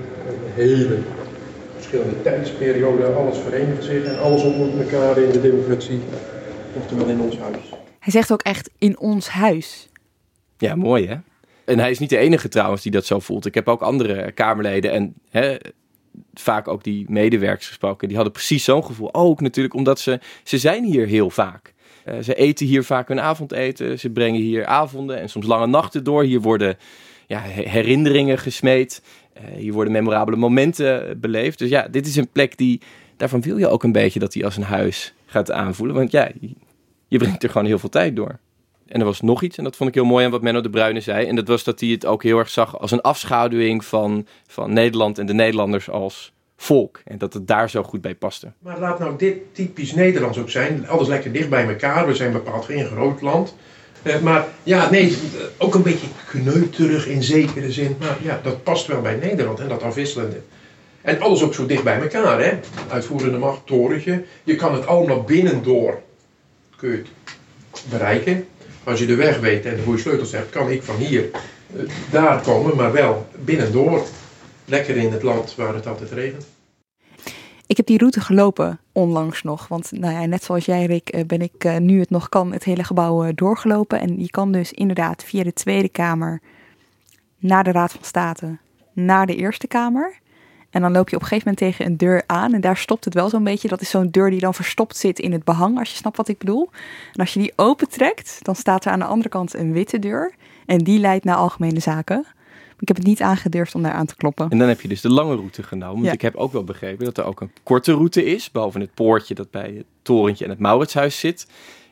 [0.54, 0.98] hele
[1.74, 6.00] verschillende tijdsperioden, alles verenigt zich en alles ontmoet elkaar in de democratie,
[6.76, 7.74] oftewel in ons huis.
[7.98, 9.88] Hij zegt ook echt in ons huis.
[10.58, 11.16] Ja, mooi hè?
[11.70, 13.46] En hij is niet de enige trouwens die dat zo voelt.
[13.46, 15.56] Ik heb ook andere Kamerleden en hè,
[16.34, 18.06] vaak ook die medewerkers gesproken.
[18.08, 19.14] Die hadden precies zo'n gevoel.
[19.14, 21.74] Ook natuurlijk omdat ze, ze zijn hier heel vaak.
[22.04, 23.98] Uh, ze eten hier vaak hun avondeten.
[23.98, 26.22] Ze brengen hier avonden en soms lange nachten door.
[26.22, 26.76] Hier worden
[27.26, 29.02] ja, herinneringen gesmeed.
[29.36, 31.58] Uh, hier worden memorabele momenten beleefd.
[31.58, 32.80] Dus ja, dit is een plek die...
[33.16, 35.96] Daarvan wil je ook een beetje dat hij als een huis gaat aanvoelen.
[35.96, 36.30] Want ja,
[37.08, 38.38] je brengt er gewoon heel veel tijd door.
[38.90, 40.70] En er was nog iets, en dat vond ik heel mooi aan wat Menno de
[40.70, 41.26] Bruyne zei.
[41.26, 44.72] En dat was dat hij het ook heel erg zag als een afschaduwing van, van
[44.72, 47.00] Nederland en de Nederlanders als volk.
[47.04, 48.52] En dat het daar zo goed bij paste.
[48.58, 50.88] Maar laat nou dit typisch Nederlands ook zijn.
[50.88, 52.06] Alles lekker dicht bij elkaar.
[52.06, 53.56] We zijn bepaald geen groot land.
[54.02, 55.16] Uh, maar ja, nee,
[55.58, 57.96] ook een beetje kneuterig in zekere zin.
[57.98, 60.40] Maar ja, dat past wel bij Nederland en dat afwisselende.
[61.02, 62.58] En alles ook zo dicht bij elkaar, hè.
[62.88, 64.24] Uitvoerende macht, torentje.
[64.44, 66.00] Je kan het allemaal binnendoor
[66.80, 68.46] kun je het bereiken.
[68.84, 71.30] Als je de weg weet en de goede sleutels hebt, kan ik van hier
[71.76, 74.06] uh, daar komen, maar wel binnendoor.
[74.64, 76.46] Lekker in het land waar het altijd regent.
[77.66, 79.68] Ik heb die route gelopen onlangs nog.
[79.68, 82.52] Want nou ja, net zoals jij, Rick, eh, ben ik uh, nu het nog kan
[82.52, 84.00] het hele gebouw doorgelopen.
[84.00, 86.40] En je kan dus inderdaad via de Tweede Kamer
[87.38, 88.58] naar de Raad van State,
[88.92, 90.18] naar de Eerste Kamer.
[90.70, 92.54] En dan loop je op een gegeven moment tegen een deur aan.
[92.54, 93.68] En daar stopt het wel zo'n beetje.
[93.68, 96.28] Dat is zo'n deur die dan verstopt zit in het behang, als je snapt wat
[96.28, 96.70] ik bedoel.
[97.12, 100.34] En als je die opentrekt, dan staat er aan de andere kant een witte deur.
[100.66, 102.26] En die leidt naar algemene zaken.
[102.78, 104.50] Ik heb het niet aangedurfd om daar aan te kloppen.
[104.50, 106.02] En dan heb je dus de lange route genomen.
[106.02, 108.50] Want ik heb ook wel begrepen dat er ook een korte route is.
[108.50, 111.46] Boven het poortje dat bij het torentje en het Mauritshuis zit.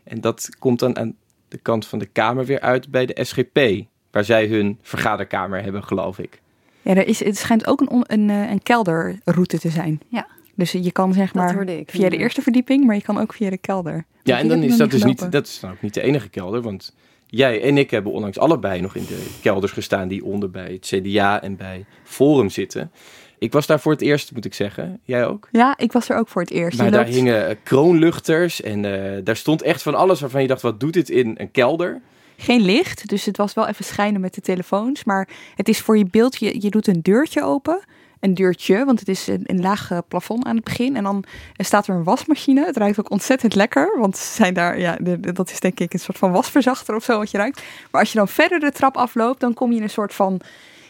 [0.04, 1.14] En dat komt dan aan
[1.48, 3.86] de kant van de Kamer weer uit bij de SGP.
[4.10, 6.40] Waar zij hun vergaderkamer hebben, geloof ik.
[6.82, 10.00] Ja, er is, het schijnt ook een, een, eh, een kelderroute te zijn.
[10.08, 10.26] Ja.
[10.54, 13.50] Dus je kan zeg maar ik, via de eerste verdieping, maar je kan ook via
[13.50, 14.04] de kelder.
[14.22, 16.62] Ja, en dan is dat dus niet, dat is dan ook niet de enige kelder,
[16.62, 16.94] want
[17.26, 20.86] jij en ik hebben onlangs allebei nog in de kelders gestaan die onder bij het
[20.86, 22.90] CDA en bij Forum zitten.
[23.38, 25.00] Ik was daar voor het eerst, moet ik zeggen.
[25.04, 25.48] Jij ook?
[25.52, 26.78] Ja, ik was er ook voor het eerst.
[26.78, 30.62] Maar daar hingen eh, kroonluchters en uh, daar stond echt van alles waarvan je dacht,
[30.62, 32.00] wat doet dit in een kelder?
[32.40, 35.04] Geen licht, dus het was wel even schijnen met de telefoons.
[35.04, 37.80] Maar het is voor je beeld, je, doet een deurtje open.
[38.20, 40.96] Een deurtje, want het is een, laag eh, plafond aan het begin.
[40.96, 41.24] En dan
[41.56, 42.64] staat er een wasmachine.
[42.64, 44.96] Het ruikt ook ontzettend lekker, want zijn daar, ja,
[45.32, 47.62] dat is denk ik een soort van wasverzachter of zo wat je ruikt.
[47.90, 50.40] Maar als je dan verder de trap afloopt, dan kom je in een soort van,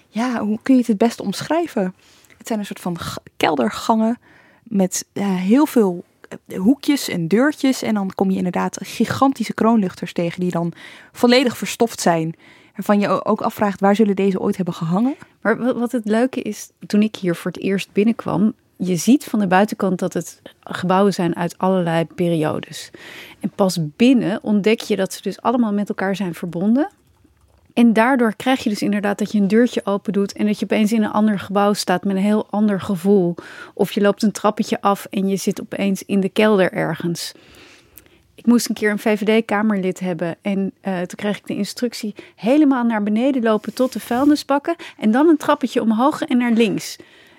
[0.09, 1.95] ja, hoe kun je het het beste omschrijven?
[2.39, 2.97] Het zijn een soort van
[3.37, 4.19] keldergangen
[4.63, 6.18] met heel veel eh,
[6.57, 7.83] hoekjes en deurtjes.
[7.83, 10.73] En dan kom je inderdaad gigantische kroonluchters tegen die dan
[11.13, 12.35] volledig verstoft zijn.
[12.75, 15.17] Waarvan je ook afvraagt, waar zullen deze ooit hebben gehangen?
[15.41, 19.39] Maar wat het leuke is, toen ik hier voor het eerst binnenkwam, je ziet van
[19.39, 22.91] de buitenkant dat het gebouwen zijn uit allerlei periodes.
[23.41, 26.91] En pas binnen ontdek je dat ze dus allemaal met elkaar zijn verbonden.
[27.79, 30.65] En daardoor krijg je dus inderdaad dat je een deurtje open doet en dat je
[30.65, 33.35] opeens in een ander gebouw staat met een heel ander gevoel.
[33.75, 37.33] Of je loopt een trappetje af en je zit opeens in de kelder ergens.
[38.35, 42.85] Ik moest een keer een VVD-kamerlid hebben en uh, toen kreeg ik de instructie helemaal
[42.85, 46.97] naar beneden lopen tot de vuilnisbakken en dan een trappetje omhoog en naar links.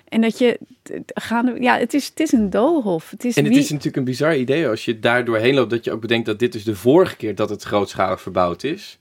[0.08, 0.58] En dat je
[1.06, 3.10] gaan, ja, het is, het is een doolhof.
[3.10, 5.84] Het is en het is natuurlijk een bizar idee als je daar doorheen loopt, dat
[5.84, 8.98] je ook bedenkt dat dit is de vorige keer dat het grootschalig verbouwd is.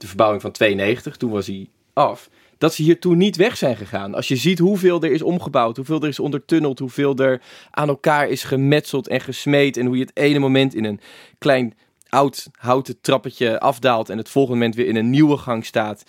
[0.00, 2.28] De verbouwing van 92, toen was hij af.
[2.58, 4.14] Dat ze hier toen niet weg zijn gegaan.
[4.14, 8.28] Als je ziet hoeveel er is omgebouwd, hoeveel er is ondertunneld, hoeveel er aan elkaar
[8.28, 9.76] is gemetseld en gesmeed.
[9.76, 11.00] En hoe je het ene moment in een
[11.38, 11.74] klein
[12.08, 16.04] oud houten trappetje afdaalt en het volgende moment weer in een nieuwe gang staat.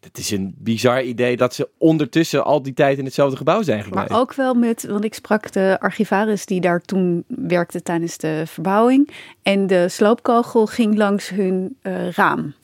[0.00, 3.82] Het is een bizar idee dat ze ondertussen al die tijd in hetzelfde gebouw zijn
[3.82, 4.12] gebleven.
[4.12, 8.42] Maar ook wel met, want ik sprak de archivaris die daar toen werkte tijdens de
[8.46, 9.10] verbouwing.
[9.42, 12.54] En de sloopkogel ging langs hun uh, raam.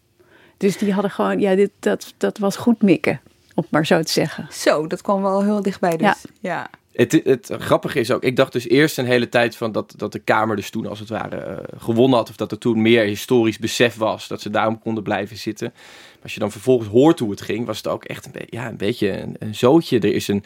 [0.62, 3.20] Dus die hadden gewoon, ja, dit, dat, dat was goed mikken,
[3.54, 4.46] om maar zo te zeggen.
[4.50, 6.00] Zo, dat kwam wel heel dichtbij dus.
[6.00, 6.16] Ja.
[6.40, 6.70] ja.
[6.92, 10.12] Het, het grappige is ook, ik dacht dus eerst een hele tijd van dat, dat
[10.12, 12.28] de Kamer dus toen als het ware uh, gewonnen had.
[12.28, 15.70] Of dat er toen meer historisch besef was, dat ze daarom konden blijven zitten.
[15.74, 18.46] Maar als je dan vervolgens hoort hoe het ging, was het ook echt een, be
[18.50, 19.98] ja, een beetje een, een zootje.
[19.98, 20.44] Er is een,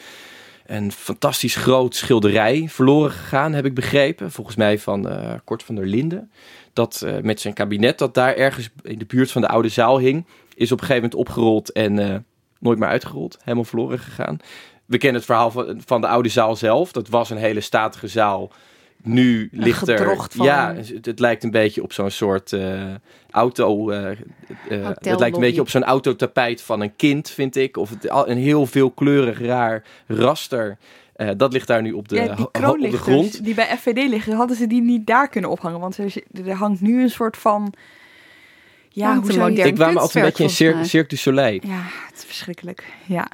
[0.67, 4.33] een fantastisch groot schilderij verloren gegaan, heb ik begrepen.
[4.33, 6.31] Volgens mij van uh, Kort van der Linden.
[6.77, 9.99] Dat uh, met zijn kabinet, dat daar ergens in de buurt van de oude zaal
[9.99, 12.25] hing, is op een gegeven moment opgerold en
[12.59, 13.39] nooit meer uitgerold.
[13.43, 14.41] Helemaal verloren gegaan
[14.87, 16.93] we kennen het verhaal van, van de oude zaal zelf.
[16.93, 18.51] Dat was een hele statige zaal.
[19.03, 20.17] Nu ligt er.
[20.31, 20.47] Van...
[20.47, 22.95] Ja, het, het, lijkt een beetje op zo'n soort uh,
[23.31, 23.91] auto.
[23.91, 27.77] Het lijkt een beetje op zo'n autotapijt van een kind, vind ik.
[27.77, 30.79] Of het, een heel veelkleurig raar raster.
[31.37, 33.45] Dat ligt daar nu op de, ja, die op de grond.
[33.45, 35.81] Die bij FVD liggen, hadden ze die niet daar kunnen ophangen.
[35.81, 36.15] Want er,
[36.47, 37.73] er hangt nu een soort van.
[38.89, 41.61] Ja, hoe zou je Ik kwam altijd een beetje in Cirque, Cirque du Soleil.
[41.63, 42.93] Ja, het is verschrikkelijk.
[43.07, 43.31] Ja.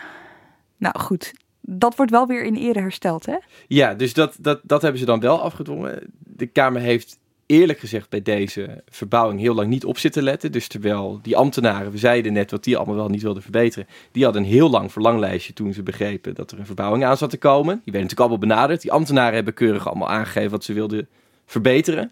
[0.77, 3.37] Nou goed, dat wordt wel weer in ere hersteld, hè?
[3.67, 6.13] Ja, dus dat, dat, dat hebben ze dan wel afgedwongen.
[6.19, 10.53] De Kamer heeft eerlijk gezegd bij deze verbouwing heel lang niet op zitten letten.
[10.53, 14.25] Dus terwijl die ambtenaren, we zeiden net wat die allemaal wel niet wilden verbeteren, die
[14.25, 17.39] hadden een heel lang verlanglijstje toen ze begrepen dat er een verbouwing aan zat te
[17.39, 17.75] komen.
[17.85, 18.83] Die werden natuurlijk allemaal benaderd.
[18.83, 21.09] Die ambtenaren hebben keurig allemaal aangegeven wat ze wilden
[21.47, 22.11] verbeteren.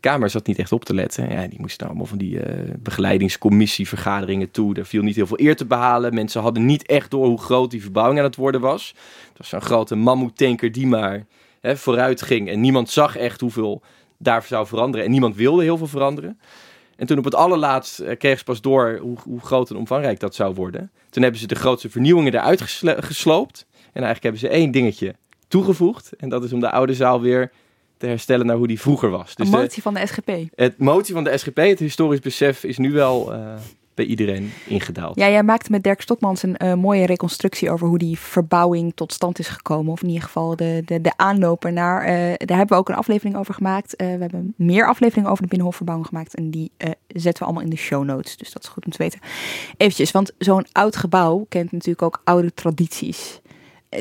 [0.00, 1.30] Kamer zat niet echt op te letten.
[1.30, 4.74] Ja, die moesten allemaal van die uh, begeleidingscommissievergaderingen toe.
[4.74, 6.14] Daar viel niet heel veel eer te behalen.
[6.14, 8.94] Mensen hadden niet echt door hoe groot die verbouwing aan het worden was.
[9.28, 11.26] Het was zo'n grote mammoetanker die maar
[11.60, 12.48] hè, vooruit ging.
[12.48, 13.82] En niemand zag echt hoeveel
[14.22, 15.06] daar zou veranderen.
[15.06, 16.38] En niemand wilde heel veel veranderen.
[16.96, 20.20] En toen op het allerlaatst uh, kregen ze pas door hoe, hoe, groot en omvangrijk
[20.20, 20.90] dat zou worden.
[21.10, 23.66] Toen hebben ze de grootste vernieuwingen eruit gesloopt.
[23.72, 25.14] En eigenlijk hebben ze één dingetje
[25.48, 26.12] toegevoegd.
[26.16, 27.52] En dat is om de oude zaal weer
[27.96, 29.34] te herstellen naar hoe die vroeger was.
[29.34, 30.30] Dus de motie van de SGP.
[30.54, 33.54] Het motie van de SGP, het historisch besef, is nu wel uh,
[34.00, 35.18] bij iedereen ingedaald.
[35.18, 39.12] Ja, jij maakte met Dirk Stokmans een uh, mooie reconstructie over hoe die verbouwing tot
[39.12, 39.92] stand is gekomen.
[39.92, 42.02] Of in ieder geval de, de, de aanloper naar.
[42.02, 43.94] Uh, daar hebben we ook een aflevering over gemaakt.
[43.96, 46.34] we hebben meer afleveringen over de Binnenhofverbouwing gemaakt.
[46.34, 46.70] En die
[47.06, 48.36] zetten we allemaal in de show notes.
[48.36, 49.20] Dus dat is goed om te weten.
[49.76, 53.40] Eventjes, want zo'n oud gebouw kent natuurlijk ook oude tradities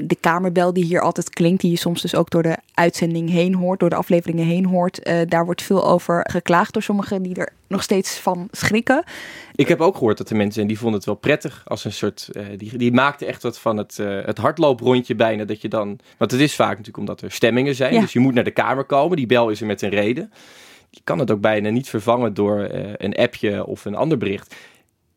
[0.03, 3.53] de kamerbel die hier altijd klinkt, die je soms dus ook door de uitzending heen
[3.55, 7.53] hoort, door de afleveringen heen hoort, daar wordt veel over geklaagd door sommigen die er
[7.69, 9.03] nog steeds van schrikken.
[9.55, 11.93] Ik heb ook gehoord dat er mensen zijn die vonden het wel prettig als een
[11.93, 15.67] soort, uh, die, die maakten echt wat van het, uh, het hardlooprondje bijna, dat je
[15.67, 18.01] dan, want het is vaak natuurlijk omdat er stemmingen zijn, ja.
[18.01, 20.31] dus je moet naar de kamer komen, die bel is er met een reden.
[20.89, 24.55] Je kan het ook bijna niet vervangen door een appje of een ander bericht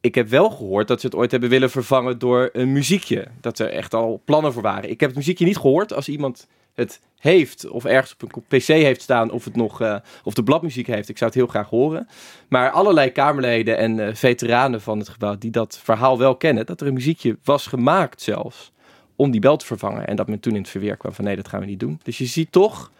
[0.03, 3.27] ik heb wel gehoord dat ze het ooit hebben willen vervangen door een muziekje.
[3.41, 4.91] Dat er echt al plannen voor waren.
[4.91, 5.93] Ik heb het muziekje niet gehoord.
[5.93, 9.97] Als iemand het heeft of ergens op een pc heeft staan of het nog uh,
[10.25, 12.09] of de bladmuziek heeft, ik zou het heel graag horen.
[12.49, 16.81] Maar allerlei Kamerleden en uh, veteranen van het gebouw die dat verhaal wel kennen, dat
[16.81, 18.73] er een muziekje was gemaakt zelfs
[19.17, 20.07] om die bel te vervangen.
[20.07, 22.01] En dat men toen in het verweer kwam van nee, dat gaan we niet doen.
[22.03, 22.91] Dus je ziet toch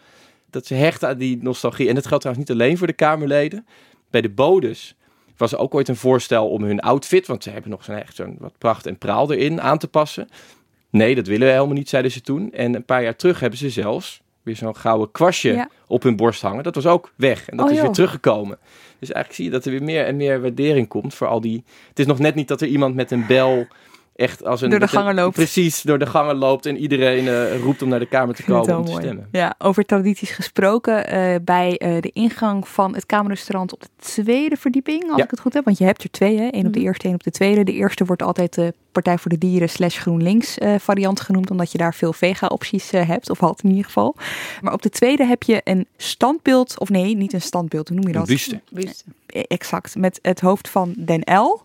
[0.49, 1.87] dat ze hechten aan die nostalgie.
[1.87, 3.65] En dat geldt trouwens niet alleen voor de Kamerleden.
[4.09, 4.95] Bij de bodes
[5.37, 8.35] was ook ooit een voorstel om hun outfit, want ze hebben nog zo'n echt zo'n
[8.39, 10.29] wat pracht en praal erin, aan te passen.
[10.93, 12.51] Nee, dat willen we helemaal niet, zeiden ze toen.
[12.51, 16.41] En een paar jaar terug hebben ze zelfs weer zo'n gouden kwastje op hun borst
[16.41, 16.63] hangen.
[16.63, 17.85] Dat was ook weg en dat oh, is joh.
[17.85, 18.57] weer teruggekomen.
[18.99, 21.63] Dus eigenlijk zie je dat er weer meer en meer waardering komt voor al die...
[21.89, 23.67] Het is nog net niet dat er iemand met een bel
[24.15, 24.69] echt als een...
[24.69, 25.35] Door de een- gangen loopt.
[25.35, 28.77] Precies, door de gangen loopt en iedereen eh, roept om naar de Kamer te komen
[28.77, 29.03] om te mooi.
[29.03, 29.27] stemmen.
[29.31, 31.07] Ja, over tradities gesproken.
[31.07, 35.23] eh, bij eh, de ingang van het Kamerrestaurant op de tweede verdieping, als Ja.
[35.23, 35.65] ik het goed heb.
[35.65, 36.47] Want je hebt er twee, hè?
[36.51, 36.87] Eén op de Mhm.
[36.87, 37.63] eerste, één op de tweede.
[37.63, 41.51] De eerste wordt altijd de Partij voor de Dieren slash GroenLinks eh, variant genoemd.
[41.51, 43.29] Omdat je daar veel vega-opties eh, hebt.
[43.29, 44.15] Of had in ieder geval.
[44.61, 46.79] Maar op de tweede heb je een standbeeld.
[46.79, 47.87] Of nee, niet een standbeeld.
[47.87, 48.29] Hoe noem je Een dat?
[48.29, 48.61] buste.
[48.69, 49.03] Buste.
[49.27, 49.95] Exact.
[49.95, 51.61] Met het hoofd van Den L.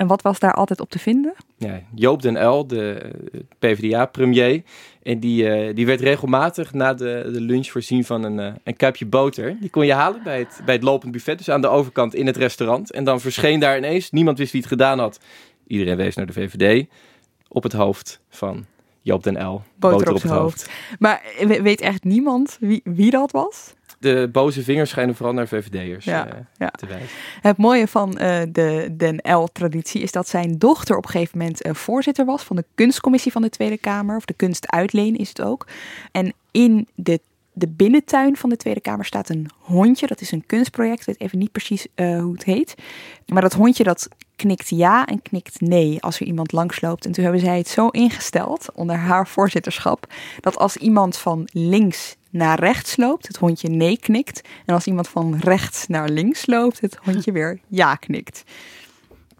[0.00, 1.32] En wat was daar altijd op te vinden?
[1.58, 3.10] Ja, Joop den L, de
[3.58, 4.62] PvdA-premier.
[5.02, 8.76] En die, eh, die werd regelmatig na de, de lunch voorzien van een, eh, een
[8.76, 9.56] kuipje boter.
[9.60, 12.26] Die kon je halen bij het, bij het lopend buffet, dus aan de overkant in
[12.26, 12.92] het restaurant.
[12.92, 15.20] En dan verscheen daar ineens, niemand wist wie het gedaan had.
[15.66, 16.86] Iedereen wees naar de VVD.
[17.48, 18.64] Op het hoofd van
[19.00, 19.62] Joop den L.
[19.76, 20.70] Boter op zijn hoofd.
[20.98, 23.74] Maar eh, we- weet echt niemand wie, wie dat was?
[24.00, 26.68] De boze vingers schijnen vooral naar VVD'ers Ja, eh, ja.
[26.70, 27.08] te wijzen.
[27.40, 31.62] Het mooie van eh, de Den L-traditie is dat zijn dochter op een gegeven moment
[31.62, 34.16] eh, voorzitter was van de kunstcommissie van de Tweede Kamer.
[34.16, 35.66] Of de kunstuitleen is het ook.
[36.12, 37.20] En in de,
[37.52, 40.06] de binnentuin van de Tweede Kamer staat een hondje.
[40.06, 41.00] Dat is een kunstproject.
[41.00, 42.74] Ik weet even niet precies eh, hoe het heet.
[43.26, 47.06] Maar dat hondje dat knikt ja en knikt nee als er iemand langsloopt.
[47.06, 50.12] En toen hebben zij het zo ingesteld onder haar voorzitterschap.
[50.40, 54.40] Dat als iemand van links naar rechts loopt, het hondje nee knikt.
[54.66, 58.44] En als iemand van rechts naar links loopt, het hondje weer ja knikt.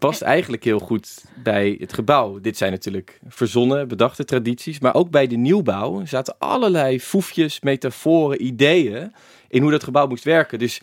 [0.01, 2.39] Past eigenlijk heel goed bij het gebouw.
[2.39, 4.79] Dit zijn natuurlijk verzonnen, bedachte tradities.
[4.79, 9.11] Maar ook bij de nieuwbouw zaten allerlei foefjes, metaforen, ideeën
[9.47, 10.59] in hoe dat gebouw moest werken.
[10.59, 10.81] Dus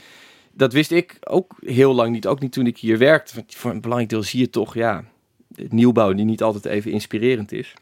[0.53, 2.27] dat wist ik ook heel lang niet.
[2.27, 3.35] Ook niet toen ik hier werkte.
[3.35, 5.05] Want voor een belangrijk deel zie je toch, ja,
[5.69, 7.75] nieuwbouw die niet altijd even inspirerend is.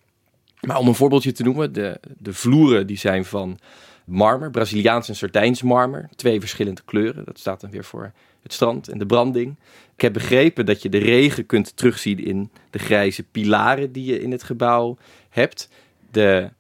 [0.60, 3.58] Maar om een voorbeeldje te noemen, de, de vloeren die zijn van
[4.04, 6.08] marmer, Braziliaans en Sardijns marmer.
[6.14, 7.24] Twee verschillende kleuren.
[7.24, 8.12] Dat staat dan weer voor
[8.46, 9.56] het strand en de branding.
[9.94, 14.20] Ik heb begrepen dat je de regen kunt terugzien in de grijze pilaren die je
[14.20, 14.96] in het gebouw
[15.28, 15.68] hebt.
[16.10, 16.50] De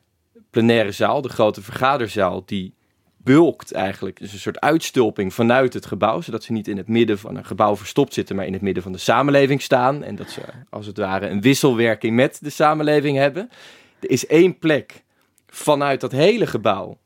[0.50, 2.74] plenaire zaal, de grote vergaderzaal, die
[3.16, 4.18] bulkt eigenlijk.
[4.18, 7.44] Dus een soort uitstulping vanuit het gebouw, zodat ze niet in het midden van een
[7.44, 10.02] gebouw verstopt zitten, maar in het midden van de samenleving staan.
[10.02, 13.50] En dat ze als het ware een wisselwerking met de samenleving hebben.
[14.00, 15.02] Er is één plek
[15.46, 16.98] vanuit dat hele gebouw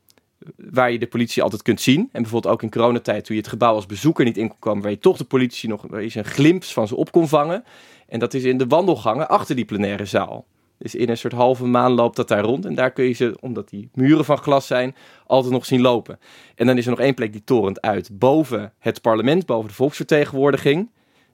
[0.57, 2.01] waar je de politie altijd kunt zien.
[2.13, 4.83] En bijvoorbeeld ook in coronatijd, toen je het gebouw als bezoeker niet in kon komen,
[4.83, 7.65] waar je toch de politie nog je een glimp van ze op kon vangen.
[8.09, 10.47] En dat is in de wandelgangen achter die plenaire zaal.
[10.79, 12.65] Dus in een soort halve maan loopt dat daar rond.
[12.67, 14.95] En daar kun je ze, omdat die muren van glas zijn,
[15.27, 16.19] altijd nog zien lopen.
[16.55, 19.75] En dan is er nog één plek die torent uit boven het parlement, boven de
[19.75, 20.91] volksvertegenwoordiging.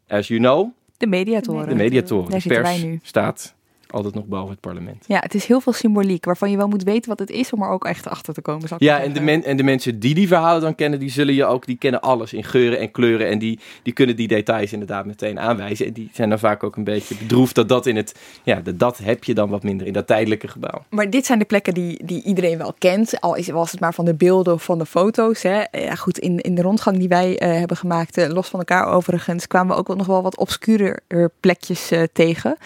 [0.08, 1.68] As you know, De mediatoren.
[1.68, 2.30] de mediatoren.
[2.30, 2.98] Daar De pers wij nu.
[3.02, 3.54] staat
[3.90, 5.04] altijd nog boven het parlement.
[5.06, 7.62] Ja, het is heel veel symboliek waarvan je wel moet weten wat het is om
[7.62, 8.68] er ook echt achter te komen.
[8.70, 11.34] ik Ja, en de, men, en de mensen die die verhalen dan kennen, die zullen
[11.34, 13.28] je ook, die kennen alles in geuren en kleuren.
[13.28, 15.86] En die, die kunnen die details inderdaad meteen aanwijzen.
[15.86, 18.78] En die zijn dan vaak ook een beetje bedroefd dat dat in het, ja, dat,
[18.78, 20.84] dat heb je dan wat minder in dat tijdelijke gebouw.
[20.90, 23.20] Maar dit zijn de plekken die, die iedereen wel kent.
[23.20, 25.42] Al is, was het maar van de beelden of van de foto's.
[25.42, 25.62] Hè.
[25.70, 28.86] Ja, goed, in, in de rondgang die wij eh, hebben gemaakt, eh, los van elkaar
[28.86, 31.00] overigens, kwamen we ook nog wel wat obscurer
[31.40, 32.56] plekjes eh, tegen.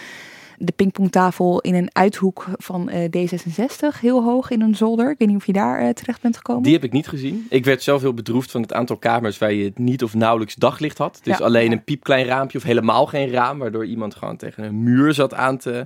[0.63, 5.11] De pingpongtafel in een uithoek van eh, D66, heel hoog in een zolder.
[5.11, 6.63] Ik weet niet of je daar eh, terecht bent gekomen.
[6.63, 7.45] Die heb ik niet gezien.
[7.49, 10.97] Ik werd zelf heel bedroefd van het aantal kamers waar je niet of nauwelijks daglicht
[10.97, 11.19] had.
[11.23, 11.43] Dus Ja.
[11.45, 15.33] alleen een piepklein raampje of helemaal geen raam, waardoor iemand gewoon tegen een muur zat
[15.33, 15.85] aan te,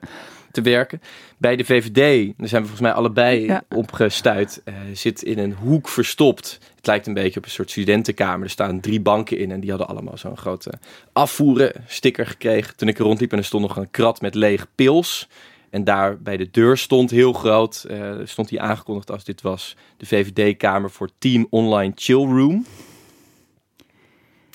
[0.56, 1.02] te werken.
[1.38, 3.64] Bij de VVD, daar zijn we volgens mij allebei Ja.
[3.70, 6.60] opgestuurd, eh, zit in een hoek verstopt.
[6.76, 8.44] Het lijkt een beetje op een soort studentenkamer.
[8.46, 10.72] Er staan drie banken in en die hadden allemaal zo'n grote
[11.14, 12.76] afvoeren sticker gekregen.
[12.76, 15.28] Toen ik er rondliep en er stond nog een krat met leeg pils.
[15.70, 19.76] En daar bij de deur stond heel groot, eh, stond hij aangekondigd als dit was
[19.98, 22.66] de VVD-kamer voor Team Online Chill Room.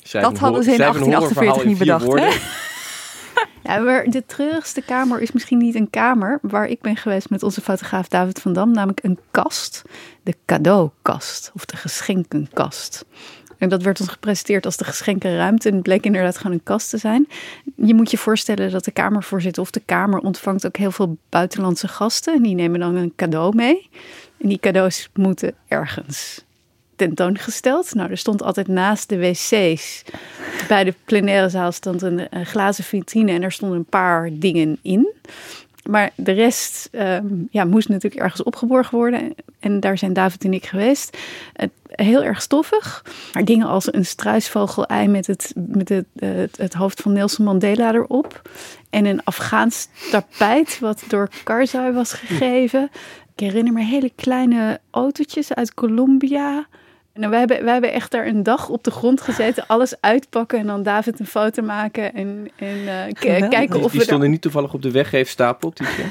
[0.03, 2.69] Schrijf Dat hadden ze in schrijf een 1848 horrorverhaal in niet bedacht, hè?
[3.63, 8.09] De treurigste kamer is misschien niet een kamer waar ik ben geweest met onze fotograaf
[8.09, 9.83] David van Dam, namelijk een kast.
[10.23, 13.05] De cadeaukast of de geschenkenkast.
[13.59, 15.69] En dat werd ons gepresenteerd als de geschenkenruimte.
[15.69, 17.29] En het bleek inderdaad gewoon een kast te zijn.
[17.77, 21.89] Je moet je voorstellen dat de kamervoorzitter of de kamer ontvangt ook heel veel buitenlandse
[21.89, 22.35] gasten.
[22.35, 23.89] En die nemen dan een cadeau mee.
[24.39, 26.45] En die cadeaus moeten ergens
[27.01, 27.95] tentoongesteld.
[27.95, 30.03] Nou, er stond altijd naast de wc's
[30.69, 35.13] bij de plenaire zaal stond een, glazen vitrine en er stonden een paar dingen in.
[35.91, 39.35] Maar de rest ehm, ja, moest natuurlijk ergens opgeborgen worden.
[39.61, 41.17] En daar zijn David en ik geweest.
[41.87, 43.05] Heel erg stoffig.
[43.33, 47.45] Maar dingen als een struisvogel-ei met, het, met het, eh, het, het hoofd van Nelson
[47.45, 48.43] Mandela erop.
[48.91, 52.91] En een Afghaans tapijt wat door Karzai was gegeven.
[53.35, 56.67] Ik herinner me hele kleine autootjes uit Colombia.
[57.15, 60.59] Nou, we, hebben, we hebben echt daar een dag op de grond gezeten, alles uitpakken
[60.59, 64.43] en dan David een foto maken en, en uh, kijken of die, die stonden niet
[64.43, 66.05] toevallig op de weggeefstapel, Tietje?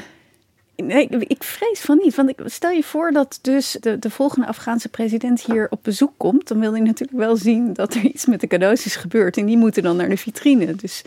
[0.83, 2.15] Nee, ik vrees van niet.
[2.15, 6.13] Want ik, stel je voor dat dus de, de volgende Afghaanse president hier op bezoek
[6.17, 6.47] komt.
[6.47, 9.37] Dan wil hij natuurlijk wel zien dat er iets met de cadeaus is gebeurd.
[9.37, 10.75] En die moeten dan naar de vitrine.
[10.75, 11.03] Dus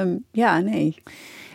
[0.00, 0.94] um, ja, nee.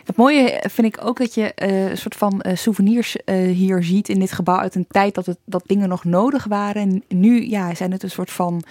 [0.08, 3.16] Het mooie vind ik ook dat je uh, een soort van uh, souvenirs
[3.52, 6.82] hier ziet in dit gebouw uit een tijd dat, het, dat dingen nog nodig waren.
[6.82, 8.62] En nu ja, zijn het een soort van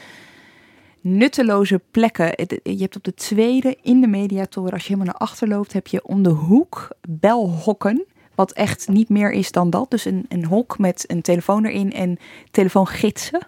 [1.01, 2.47] nutteloze plekken.
[2.63, 5.87] Je hebt op de tweede in de mediatoren, als je helemaal naar achter loopt, heb
[5.87, 8.05] je om de hoek belhokken.
[8.35, 9.91] Wat echt niet meer is dan dat.
[9.91, 12.17] Dus een, een hok met een telefoon erin en
[12.51, 13.47] telefoongidsen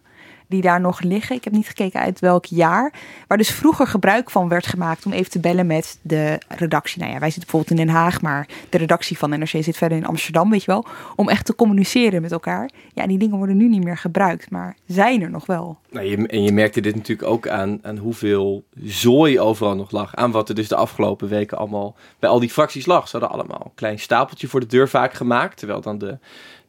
[0.49, 1.35] die daar nog liggen.
[1.35, 2.93] Ik heb niet gekeken uit welk jaar.
[3.27, 6.99] Waar dus vroeger gebruik van werd gemaakt om even te bellen met de redactie.
[6.99, 9.97] Nou ja, wij zitten bijvoorbeeld in Den Haag, maar de redactie van NRC zit verder
[9.97, 10.85] in Amsterdam, weet je wel.
[11.15, 12.69] Om echt te communiceren met elkaar.
[12.93, 15.77] Ja, die dingen worden nu niet meer gebruikt, maar zijn er nog wel.
[15.89, 20.15] Nou, je, en je merkte dit natuurlijk ook aan, aan hoeveel zooi overal nog lag.
[20.15, 23.07] Aan wat er dus de afgelopen weken allemaal bij al die fracties lag.
[23.07, 25.57] Ze hadden allemaal een klein stapeltje voor de deur vaak gemaakt.
[25.57, 26.17] Terwijl dan de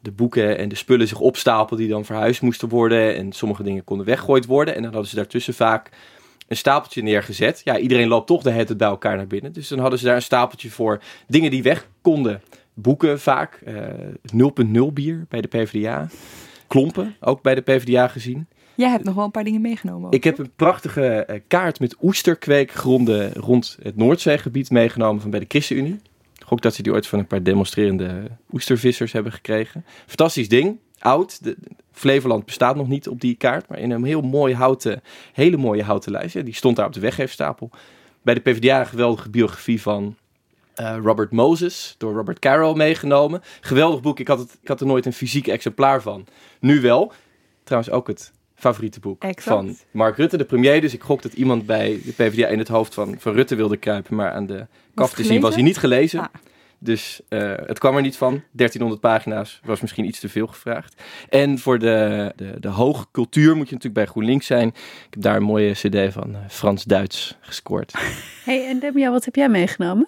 [0.01, 3.15] de boeken en de spullen zich opstapelden die dan verhuisd moesten worden.
[3.15, 4.75] En sommige dingen konden weggegooid worden.
[4.75, 5.89] En dan hadden ze daartussen vaak
[6.47, 7.61] een stapeltje neergezet.
[7.63, 9.53] Ja, iedereen loopt toch de het bij elkaar naar binnen.
[9.53, 12.41] Dus dan hadden ze daar een stapeltje voor dingen die weg konden.
[12.73, 13.93] Boeken vaak, uh, eh,
[14.33, 16.07] 0.0 bier bij de PvdA.
[16.67, 18.47] Klompen, ook bij de PvdA gezien.
[18.75, 20.11] Jij hebt nog wel een paar dingen meegenomen.
[20.11, 25.45] Ik heb een prachtige eh, kaart met oesterkweekgronden rond het Noordzeegebied meegenomen van bij de
[25.47, 25.99] ChristenUnie.
[26.53, 29.85] Ook dat ze die ooit van een paar demonstrerende oestervissers hebben gekregen.
[30.05, 30.79] Fantastisch ding.
[30.99, 31.43] Oud.
[31.43, 31.57] De,
[31.91, 33.67] Flevoland bestaat nog niet op die kaart.
[33.67, 35.01] Maar in een heel mooi houten,
[35.33, 36.43] hele mooie houten lijstje.
[36.43, 37.69] Die stond daar op de weggeefstapel.
[38.21, 40.15] Bij de PvdA een geweldige biografie van
[40.79, 41.95] uh, Robert Moses.
[41.97, 43.41] Door Robert Carroll meegenomen.
[43.61, 44.19] Geweldig boek.
[44.19, 46.25] Ik had, het, ik had er nooit een fysiek exemplaar van.
[46.59, 47.13] Nu wel.
[47.63, 48.31] Trouwens ook het
[48.61, 50.81] favoriete boek van Mark Rutte, de premier.
[50.81, 53.77] Dus ik gok dat iemand bij de PvdA in het hoofd van, van Rutte wilde
[53.77, 54.15] kruipen.
[54.15, 56.19] Maar aan de kaf te zien was hij niet gelezen.
[56.19, 56.25] Ah.
[56.83, 58.31] Dus uh, het kwam er niet van.
[58.51, 61.01] 1300 pagina's was misschien iets te veel gevraagd.
[61.29, 64.67] En voor de, de, de hoge cultuur moet je natuurlijk bij GroenLinks zijn.
[64.67, 67.93] Ik heb daar een mooie cd van uh, Frans-Duits gescoord.
[68.45, 70.07] hey, en Debia, wat heb jij meegenomen?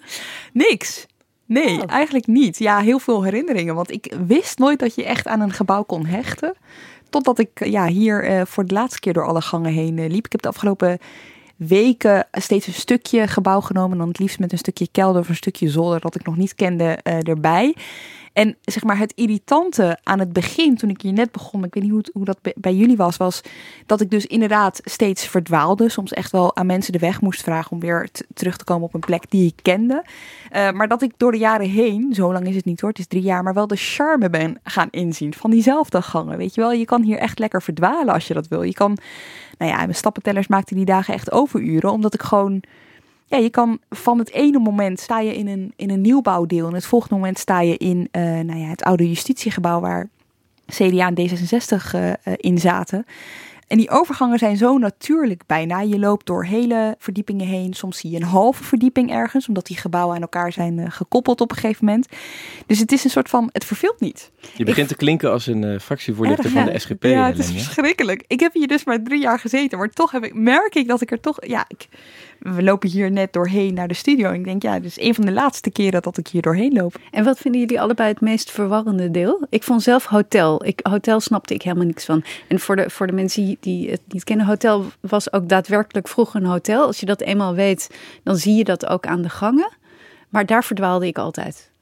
[0.52, 1.06] Niks.
[1.46, 1.90] Nee, oh.
[1.90, 2.58] eigenlijk niet.
[2.58, 3.74] Ja, heel veel herinneringen.
[3.74, 6.54] Want ik wist nooit dat je echt aan een gebouw kon hechten.
[7.14, 10.24] Totdat ik ja, hier uh, voor de laatste keer door alle gangen heen uh, liep.
[10.24, 10.98] Ik heb de afgelopen
[11.56, 13.98] weken steeds een stukje gebouw genomen.
[13.98, 16.54] Dan het liefst met een stukje kelder of een stukje zolder dat ik nog niet
[16.54, 17.74] kende uh, erbij.
[18.34, 21.82] En zeg maar het irritante aan het begin, toen ik hier net begon, ik weet
[21.82, 23.40] niet hoe, hoe dat bij jullie was, was
[23.86, 25.88] dat ik dus inderdaad steeds verdwaalde.
[25.88, 28.94] Soms echt wel aan mensen de weg moest vragen om weer terug te komen op
[28.94, 30.04] een plek die ik kende.
[30.52, 32.98] Uh, maar dat ik door de jaren heen, zo lang is het niet hoor, het
[32.98, 36.36] is drie jaar, maar wel de charme ben gaan inzien van diezelfde gangen.
[36.38, 38.62] Weet je wel, je kan hier echt lekker verdwalen als je dat wil.
[38.62, 38.98] Je kan,
[39.58, 42.62] nou ja, mijn stappentellers maakten die dagen echt overuren, omdat ik gewoon
[43.36, 46.66] ja, je kan van het ene moment sta je in een, in een nieuwbouwdeel.
[46.66, 50.08] En het volgende moment sta je in uh, nou ja, het oude justitiegebouw waar
[50.66, 53.06] CDA en D66 uh, in zaten.
[53.66, 55.80] En die overgangen zijn zo natuurlijk bijna.
[55.80, 57.74] Je loopt door hele verdiepingen heen.
[57.74, 61.50] Soms zie je een halve verdieping ergens, omdat die gebouwen aan elkaar zijn gekoppeld op
[61.50, 62.08] een gegeven moment.
[62.66, 64.30] Dus het is een soort van, het verveelt niet.
[64.54, 67.04] Je begint te klinken als een uh, van de SGP.
[67.04, 68.24] Ja, het is verschrikkelijk.
[68.26, 71.00] Ik heb hier dus maar drie jaar gezeten, maar toch heb ik, merk ik dat
[71.00, 71.88] ik er toch, ja, ik,
[72.38, 74.32] we lopen hier net doorheen naar de studio.
[74.32, 76.96] Ik denk, ja, dit is een van de laatste keren dat ik hier doorheen loop.
[77.10, 79.46] En wat vinden jullie allebei het meest verwarrende deel?
[79.48, 80.64] Ik vond zelf hotel.
[80.64, 82.24] Ik, hotel snapte ik helemaal niks van.
[82.48, 86.40] En voor de, voor de mensen die het niet kennen, hotel was ook daadwerkelijk vroeger
[86.40, 86.86] een hotel.
[86.86, 89.72] Als je dat eenmaal weet, dan zie je dat ook aan de gangen.
[90.28, 91.72] Maar daar verdwaalde ik altijd.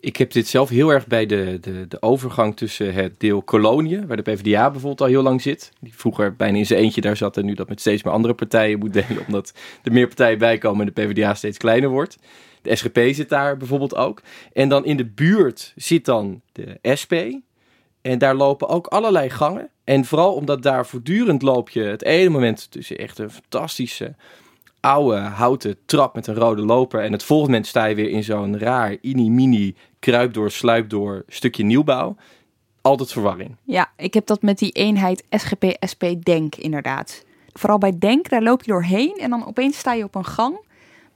[0.00, 4.06] Ik heb dit zelf heel erg bij de, de, de overgang tussen het deel Koloniën,
[4.06, 5.72] waar de PvdA bijvoorbeeld al heel lang zit.
[5.80, 8.34] Die vroeger bijna in zijn eentje daar zat en nu dat met steeds meer andere
[8.34, 12.18] partijen moet delen, omdat er meer partijen bij komen en de PvdA steeds kleiner wordt.
[12.62, 14.22] De SGP zit daar bijvoorbeeld ook.
[14.52, 17.14] En dan in de buurt zit dan de SP.
[18.02, 19.70] En daar lopen ook allerlei gangen.
[19.84, 24.14] En vooral omdat daar voortdurend loop je het ene moment tussen echt een fantastische
[24.80, 27.00] oude houten trap met een rode loper.
[27.00, 31.24] En het volgende moment sta je weer in zo'n raar, ini-mini, kruip door, sluip door
[31.28, 32.16] stukje nieuwbouw.
[32.80, 33.56] Altijd verwarring.
[33.64, 37.24] Ja, ik heb dat met die eenheid SGP-SP Denk inderdaad.
[37.52, 40.68] Vooral bij Denk, daar loop je doorheen en dan opeens sta je op een gang.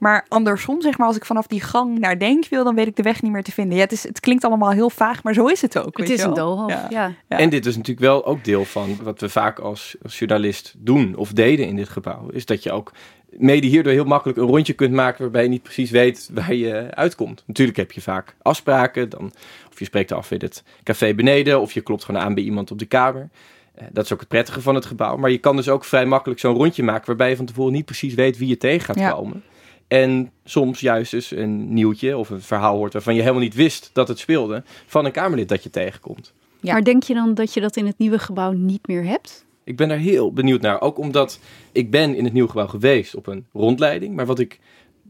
[0.05, 2.95] Maar andersom, zeg maar, als ik vanaf die gang naar Denk wil, dan weet ik
[2.95, 3.75] de weg niet meer te vinden.
[3.75, 5.97] Ja, het, is, het klinkt allemaal heel vaag, maar zo is het ook.
[5.97, 6.87] Het is een doolhof, ja.
[6.89, 7.37] Ja.
[7.37, 11.15] En dit is natuurlijk wel ook deel van wat we vaak als, als journalist doen
[11.15, 12.29] of deden in dit gebouw.
[12.29, 12.91] Is dat je ook
[13.29, 16.87] mede hierdoor heel makkelijk een rondje kunt maken waarbij je niet precies weet waar je
[16.89, 17.43] uitkomt.
[17.47, 19.31] Natuurlijk heb je vaak afspraken, dan,
[19.71, 22.71] of je spreekt af in het café beneden, of je klopt gewoon aan bij iemand
[22.71, 23.29] op de kamer.
[23.75, 25.17] Eh, dat is ook het prettige van het gebouw.
[25.17, 27.85] Maar je kan dus ook vrij makkelijk zo'n rondje maken waarbij je van tevoren niet
[27.85, 29.11] precies weet wie je tegen gaat Ja.
[29.11, 29.43] komen.
[29.87, 33.89] En soms juist dus een nieuwtje of een verhaal hoort waarvan je helemaal niet wist
[33.93, 36.33] dat het speelde van een Kamerlid dat je tegenkomt.
[36.59, 36.73] Ja.
[36.73, 39.45] Maar denk je dan dat je dat in het nieuwe gebouw niet meer hebt?
[39.63, 40.81] Ik ben daar heel benieuwd naar.
[40.81, 41.39] Ook omdat
[41.71, 44.15] ik ben in het nieuwe gebouw geweest op een rondleiding.
[44.15, 44.59] Maar wat ik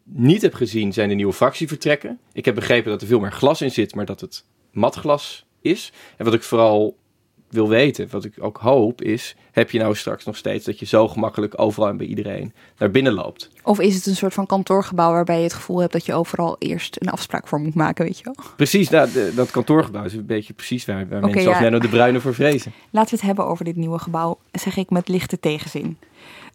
[0.03, 2.19] niet heb gezien zijn de nieuwe fractievertrekken.
[2.33, 5.91] Ik heb begrepen dat er veel meer glas in zit, maar dat het matglas is.
[6.17, 6.97] En wat ik vooral
[7.55, 9.35] wil weten, wat ik ook hoop, is...
[9.51, 12.91] heb je nou straks nog steeds dat je zo gemakkelijk overal en bij iedereen naar
[12.91, 13.49] binnen loopt?
[13.63, 16.55] Of is het een soort van kantoorgebouw waarbij je het gevoel hebt dat je overal
[16.59, 18.35] eerst een afspraak voor moet maken, weet je wel?
[18.55, 21.61] Precies, nou, de- dat kantoorgebouw is een beetje precies waar, waar Oké, mensen als ja.
[21.63, 22.71] Menno de Bruyne voor vrezen.
[22.89, 25.97] Laten we het hebben over dit nieuwe gebouw, zeg ik met lichte tegenzin.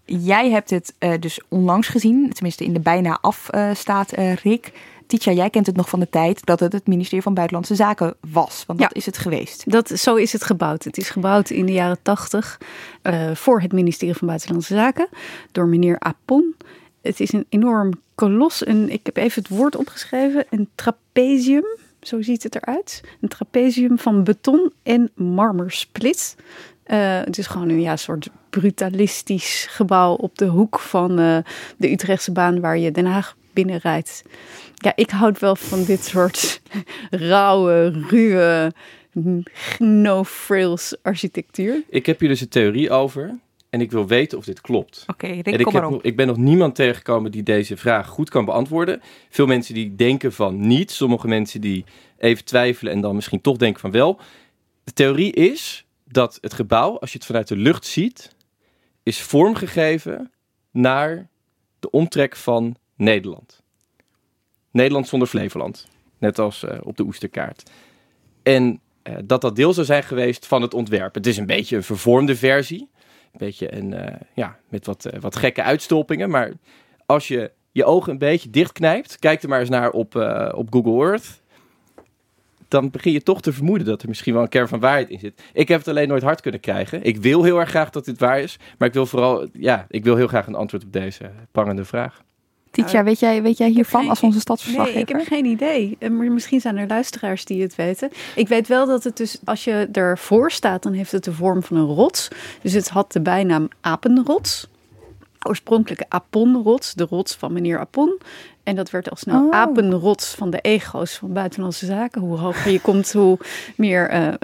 [0.04, 4.34] Jij hebt het eh, dus onlangs gezien, tenminste in de bijna af eh, staat, eh,
[4.34, 4.72] Rick.
[5.10, 8.14] Tietja, jij kent het nog van de tijd dat het het ministerie van Buitenlandse Zaken
[8.32, 8.64] was.
[8.66, 8.96] Want dat Ja.
[8.96, 9.70] is het geweest.
[9.70, 10.84] Dat, zo is het gebouwd.
[10.84, 12.60] Het is gebouwd in de jaren tachtig
[13.32, 15.08] voor het ministerie van Buitenlandse Zaken
[15.52, 16.54] door meneer Apon.
[17.02, 18.66] Het is een enorm kolos.
[18.66, 20.46] Een, ik heb even het woord opgeschreven.
[20.50, 21.64] Een trapezium,
[22.00, 23.00] zo ziet het eruit.
[23.20, 26.36] Een trapezium van beton en marmersplit.
[26.82, 31.36] Eh, het is gewoon een ja, soort brutalistisch gebouw op de hoek van eh,
[31.76, 34.22] de Utrechtse baan waar je Den Haag binnenrijdt.
[34.82, 36.60] Ja, ik houd wel van dit soort
[37.10, 38.72] rauwe, ruwe,
[39.78, 41.82] no frills architectuur.
[41.88, 43.38] Ik heb hier dus een theorie over
[43.70, 45.04] en ik wil weten of dit klopt.
[45.06, 45.96] Oké, Rick, En ik, kom heb maar op.
[45.96, 49.00] nog, ik ben nog niemand tegengekomen die deze vraag goed kan beantwoorden.
[49.30, 50.90] Veel mensen die denken van niet.
[50.90, 51.84] Sommige mensen die
[52.18, 54.20] even twijfelen en dan misschien toch denken van wel.
[54.84, 58.34] De theorie is dat het gebouw, als je het vanuit de lucht ziet,
[59.02, 60.30] is vormgegeven
[60.70, 61.28] naar
[61.80, 63.59] de omtrek van Nederland.
[64.70, 65.88] Nederland zonder Flevoland.
[66.18, 67.70] Net als eh, op de Oesterkaart.
[68.42, 71.14] En eh, dat dat deel zou zijn geweest van het ontwerp.
[71.14, 72.88] Het is een beetje een vervormde versie.
[73.32, 76.30] Een beetje een, eh, ja, met wat, wat gekke uitstulpingen.
[76.30, 76.52] Maar
[77.06, 80.14] als je je ogen een beetje dichtknijpt, kijk er maar eens naar op,
[80.54, 81.40] op Google Earth.
[82.68, 85.18] Dan begin je toch te vermoeden dat er misschien wel een kern van waarheid in
[85.18, 85.42] zit.
[85.52, 87.02] Ik heb het alleen nooit hard kunnen krijgen.
[87.02, 88.58] Ik wil heel erg graag dat dit waar is.
[88.78, 92.22] Maar ik wil vooral, ja, ik wil heel graag een antwoord op deze prangende vraag.
[92.70, 95.00] Tietja, weet jij, weet jij hiervan als onze Nee, stadsverslaggever?
[95.00, 95.96] ik heb geen idee.
[95.98, 98.10] Eh, Maar misschien zijn er luisteraars die het weten.
[98.34, 101.62] Ik weet wel dat het dus, als je ervoor staat, dan heeft het de vorm
[101.62, 102.28] van een rots.
[102.62, 104.68] Dus het had de bijnaam apenrots.
[105.46, 108.18] Oorspronkelijke Aponrots, de rots van meneer Apon.
[108.62, 109.54] En dat werd al snel Oh.
[109.54, 112.20] apenrots van de ego's van buitenlandse zaken.
[112.20, 113.38] Hoe hoger je komt, hoe
[113.76, 114.34] meer eh, eh,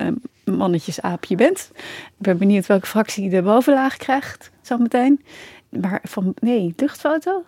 [0.44, 1.70] mannetjes aap je bent.
[2.06, 5.24] Ik ben benieuwd welke fractie de bovenlaag krijgt, zo meteen.
[5.80, 7.44] Maar van, nee, luchtfoto?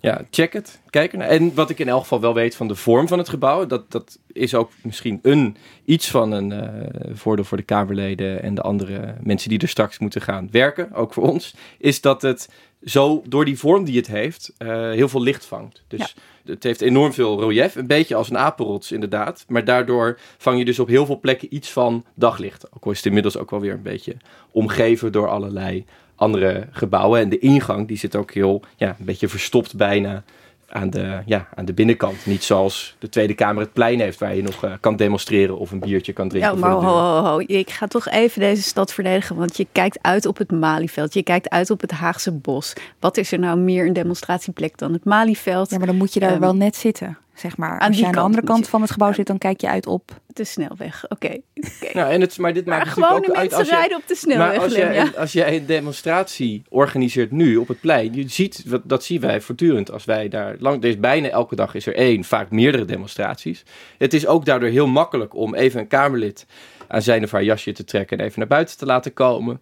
[0.00, 0.80] Ja, check het.
[0.90, 1.28] Kijk ernaar.
[1.28, 3.90] En wat ik in elk geval wel weet van de vorm van het gebouw, dat,
[3.90, 8.62] dat is ook misschien een iets van een eh, voordeel voor de Kamerleden en de
[8.62, 12.48] andere mensen die er straks moeten gaan werken, ook voor ons, is dat het
[12.84, 15.82] zo door die vorm die het heeft, eh, heel veel licht vangt.
[15.88, 20.58] Dus het heeft enorm veel relief, een beetje als een apenrots inderdaad, maar daardoor vang
[20.58, 22.72] je dus op heel veel plekken iets van daglicht.
[22.72, 24.16] Ook al is het inmiddels ook wel weer een beetje
[24.50, 25.84] omgeven door allerlei
[26.20, 27.20] andere gebouwen.
[27.20, 30.22] En de ingang die zit ook heel, ja, een beetje verstopt bijna
[30.68, 32.26] aan de, ja, aan de binnenkant.
[32.26, 35.70] Niet zoals de Tweede Kamer het plein heeft, waar je nog eh, kan demonstreren of
[35.70, 36.50] een biertje kan drinken.
[36.50, 37.42] Ja, maar ho, ho, ho.
[37.46, 39.36] Ik ga toch even deze stad verdedigen.
[39.36, 41.14] Want je kijkt uit op het Malieveld.
[41.14, 42.72] Je kijkt uit op het Haagse bos.
[42.98, 45.70] Wat is er nou meer een demonstratieplek dan het Malieveld?
[45.70, 47.70] Ja, maar dan moet je daar Ehm, wel net zitten, zeg maar.
[47.70, 49.14] aan Als die je aan de andere kant je- van het gebouw ja.
[49.14, 50.10] zit, dan kijk je uit op...
[50.26, 51.04] De snelweg.
[51.08, 51.26] Oké.
[51.54, 51.92] oké.
[51.98, 54.02] Nou, en het, maar dit Maar maakt natuurlijk ook uit mensen als je, rijden op
[54.06, 55.10] de maar snelweg, als Lem, jij, ja.
[55.18, 59.40] als jij een demonstratie organiseert nu op het plein, je ziet, wat- dat zien wij
[59.40, 62.84] voortdurend als wij daar lang, er is bijna elke dag is er één, vaak meerdere
[62.84, 63.62] demonstraties.
[63.98, 66.46] Het is ook daardoor heel makkelijk om even een Kamerlid
[66.88, 69.60] aan zijn of haar jasje te trekken en even naar buiten te laten komen.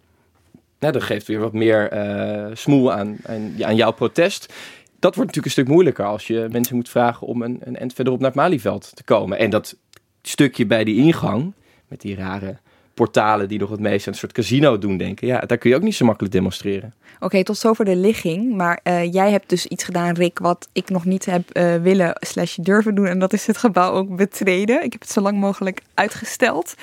[0.79, 4.53] Nou, dat geeft weer wat meer eh smoel aan, aan, aan jouw protest.
[4.99, 7.93] Dat wordt natuurlijk een stuk moeilijker als je mensen moet vragen om een, een end
[7.93, 9.37] verderop naar het Malieveld te komen.
[9.37, 9.75] En dat
[10.21, 11.53] stukje bij die ingang,
[11.87, 12.57] met die rare
[12.93, 15.27] portalen die nog het meest een soort casino doen denken.
[15.27, 16.93] Ja, daar kun je ook niet zo makkelijk demonstreren.
[17.19, 18.55] Oké, tot zover de ligging.
[18.55, 22.11] Maar eh, jij hebt dus iets gedaan, Rick, wat ik nog niet heb eh, willen
[22.19, 23.05] slash durven doen.
[23.05, 24.83] En dat is het gebouw ook betreden.
[24.83, 26.73] Ik heb het zo lang mogelijk uitgesteld.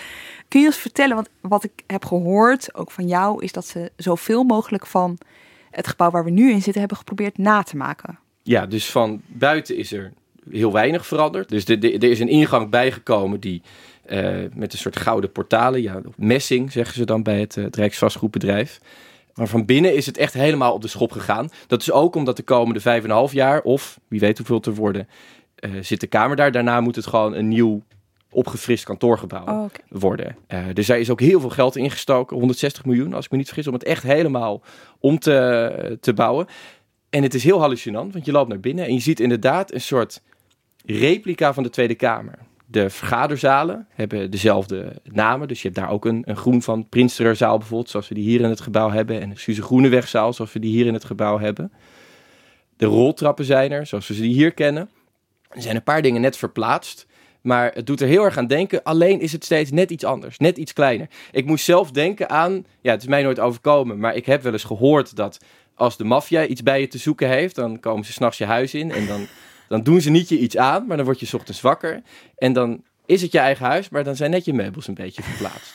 [0.48, 3.90] Kun je ons vertellen, want wat ik heb gehoord, ook van jou, is dat ze
[3.96, 5.18] zoveel mogelijk van
[5.76, 8.18] het gebouw waar we nu in zitten hebben geprobeerd na te maken.
[8.42, 10.12] Ja, dus van buiten is er
[10.50, 11.48] heel weinig veranderd.
[11.48, 13.62] Dus de, de- er is een ingang bijgekomen die
[14.04, 18.80] eh, met een soort gouden portalen, ja, messing zeggen ze dan bij het, het Rijksvastgoedbedrijf.
[19.34, 21.48] Maar van binnen is het echt helemaal op de schop gegaan.
[21.66, 24.60] Dat is ook omdat de komende vijf en een half jaar, of wie weet hoeveel
[24.60, 25.08] te worden,
[25.54, 26.52] eh, zit de Kamer daar.
[26.52, 27.82] Daarna moet het gewoon een nieuw
[28.36, 30.36] opgefrist kantoorgebouw Oh, worden.
[30.46, 33.46] Eh, dus daar is ook heel veel geld ingestoken, 160 miljoen als ik me niet
[33.46, 34.62] vergis, om het echt helemaal
[34.98, 36.46] om te, te bouwen.
[37.10, 39.80] En het is heel hallucinant, want je loopt naar binnen en je ziet inderdaad een
[39.80, 40.22] soort
[40.84, 42.38] replica van de Tweede Kamer.
[42.66, 45.48] De vergaderzalen hebben dezelfde namen.
[45.48, 48.40] Dus je hebt daar ook een, een groen van Prinsterzaal bijvoorbeeld, zoals we die hier
[48.40, 49.20] in het gebouw hebben.
[49.20, 51.72] En een Suze Groenewegzaal, zoals we die hier in het gebouw hebben.
[52.76, 54.88] De roltrappen zijn er, zoals we ze die hier kennen.
[55.48, 57.06] Er zijn een paar dingen net verplaatst.
[57.46, 58.82] Maar het doet er heel erg aan denken.
[58.82, 60.38] Alleen is het steeds net iets anders.
[60.38, 61.08] Net iets kleiner.
[61.32, 62.66] Ik moest zelf denken aan.
[62.80, 63.98] Ja, het is mij nooit overkomen.
[63.98, 65.38] Maar ik heb wel eens gehoord dat.
[65.74, 67.54] Als de maffia iets bij je te zoeken heeft.
[67.54, 68.90] dan komen ze s'nachts je huis in.
[68.90, 69.26] En dan,
[69.68, 70.86] dan doen ze niet je iets aan.
[70.86, 72.02] Maar dan word je ochtends wakker.
[72.36, 73.88] En dan is het je eigen huis.
[73.88, 75.74] Maar dan zijn net je meubels een beetje verplaatst.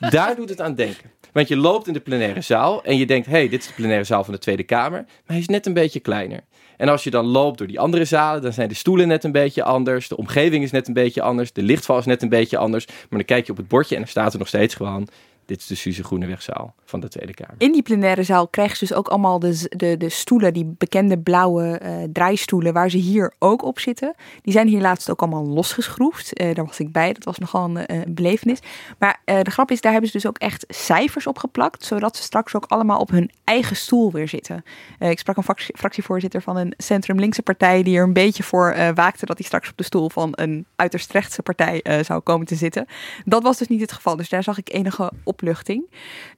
[0.10, 1.10] Daar doet het aan denken.
[1.32, 2.84] Want je loopt in de plenaire zaal.
[2.84, 5.02] en je denkt: hé, hey, dit is de plenaire zaal van de Tweede Kamer.
[5.02, 6.40] Maar hij is net een beetje kleiner.
[6.82, 9.32] En als je dan loopt door die andere zalen, dan zijn de stoelen net een
[9.32, 10.08] beetje anders.
[10.08, 11.52] De omgeving is net een beetje anders.
[11.52, 12.86] De lichtval is net een beetje anders.
[12.86, 15.08] Maar dan kijk je op het bordje en dan staat er nog steeds gewoon...
[15.46, 17.54] Dit is de Suze Groenewegzaal van de Tweede Kamer.
[17.58, 21.18] In die plenaire zaal krijgen ze dus ook allemaal de, de, de stoelen, die bekende
[21.18, 24.14] blauwe eh, draaistoelen, waar ze hier ook op zitten.
[24.42, 26.32] Die zijn hier laatst ook allemaal losgeschroefd.
[26.32, 28.58] Eh, daar was ik bij, dat was nogal een eh, belevenis.
[28.98, 32.22] Maar de grap is, daar hebben ze dus ook echt cijfers op geplakt, zodat ze
[32.22, 34.64] straks ook allemaal op hun eigen stoel weer zitten.
[34.98, 39.26] Ik sprak een fractie- fractievoorzitter van een centrum-linkse partij die er een beetje voor waakte
[39.26, 42.86] dat hij straks op de stoel van een uiterst rechtse partij zou komen te zitten.
[43.24, 45.90] Dat was dus niet het geval, dus daar zag ik enige opluchting.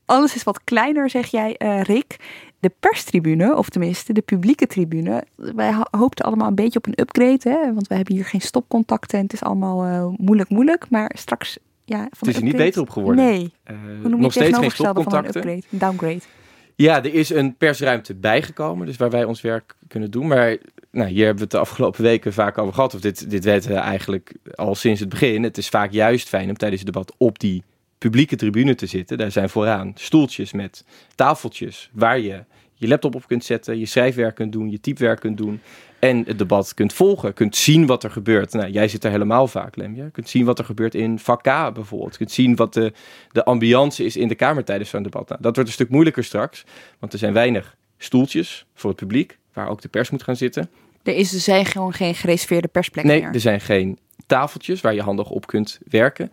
[0.04, 2.16] Alles is wat kleiner, zeg jij, eh, Rick.
[2.60, 5.24] De perstribune, of tenminste de publieke tribune.
[5.36, 7.74] Wij ho- hoopten allemaal een beetje op een upgrade, hè?
[7.74, 10.90] want we hebben hier geen stopcontacten en het is allemaal eh, moeilijk, moeilijk.
[10.90, 13.24] Maar straks, ja, van Het is er niet beter op geworden.
[13.24, 13.72] Nee, je
[14.08, 15.36] nog steeds geen tegenovergestelde van een stopcontacten.
[15.36, 15.62] upgrade?
[15.70, 16.20] Een downgrade.
[16.76, 20.26] Ja, er is een persruimte bijgekomen, dus waar wij ons werk kunnen doen.
[20.26, 20.56] Maar
[20.90, 22.94] nou, hier hebben we het de afgelopen weken vaak over gehad.
[22.94, 25.42] Of dit, dit weten we eigenlijk al sinds het begin.
[25.42, 27.62] Het is vaak juist fijn om tijdens het debat op die
[28.04, 29.18] publieke tribune te zitten.
[29.18, 30.84] Daar zijn vooraan stoeltjes met
[31.14, 32.44] tafeltjes waar je
[32.74, 35.60] je laptop op kunt zetten, je schrijfwerk kunt doen, je typewerk kunt doen.
[35.98, 38.52] En het debat kunt volgen, kunt zien wat er gebeurt.
[38.52, 39.94] Nou, jij zit er helemaal vaak, Lem.
[39.94, 42.10] Je kunt zien wat er gebeurt in vak K bijvoorbeeld.
[42.12, 42.92] Je kunt zien wat de,
[43.32, 45.28] de ambiance is in de Kamer tijdens zo'n debat.
[45.28, 46.64] Nou, dat wordt een stuk moeilijker straks,
[46.98, 50.70] want er zijn weinig stoeltjes voor het publiek, waar ook de pers moet gaan zitten.
[51.02, 53.34] Er is, er zijn gewoon geen gereserveerde persplekken Nee, meer.
[53.34, 56.30] er zijn geen tafeltjes waar je handig op kunt werken.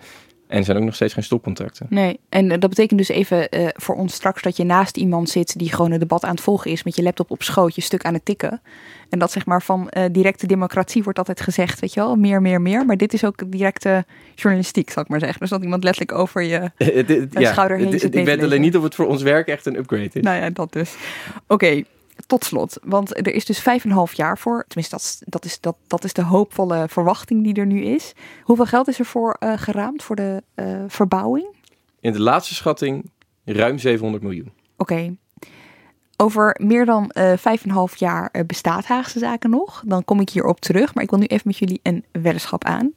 [0.52, 1.86] En er zijn ook nog steeds geen stopcontacten.
[1.90, 5.30] Nee, en eh, dat betekent dus even eh, voor ons straks dat je naast iemand
[5.30, 7.82] zit die gewoon een debat aan het volgen is met je laptop op schoot, je
[7.82, 8.62] stuk aan het tikken.
[9.10, 12.42] En dat zeg maar van eh, directe democratie wordt altijd gezegd, weet je wel, meer,
[12.42, 12.86] meer, meer.
[12.86, 15.40] Maar dit is ook directe journalistiek, zal ik maar zeggen.
[15.40, 16.72] Dus dat iemand letterlijk over je,
[17.52, 20.10] schouder heen zit ik weet alleen niet of het voor ons werk echt een upgrade
[20.14, 20.22] is.
[20.22, 20.96] nou ja, dat dus.
[21.48, 21.84] Oké.
[22.28, 24.66] Tot slot, want er is dus vijf en een half jaar voor.
[24.68, 28.14] Tenminste, dat, is- dat, is, dat, dat is de hoopvolle verwachting die er nu is.
[28.44, 31.56] Hoeveel geld is er voor eh, geraamd voor de eh, verbouwing?
[32.00, 33.12] In de laatste schatting
[33.46, 34.52] ruim 700 miljoen.
[34.78, 35.16] Oké.
[36.18, 39.84] Over meer dan eh, vijf en een half jaar bestaat Haagse Zaken nog.
[39.86, 40.94] Dan kom ik hierop terug.
[40.94, 42.92] Maar ik wil nu even met jullie een weddenschap aan.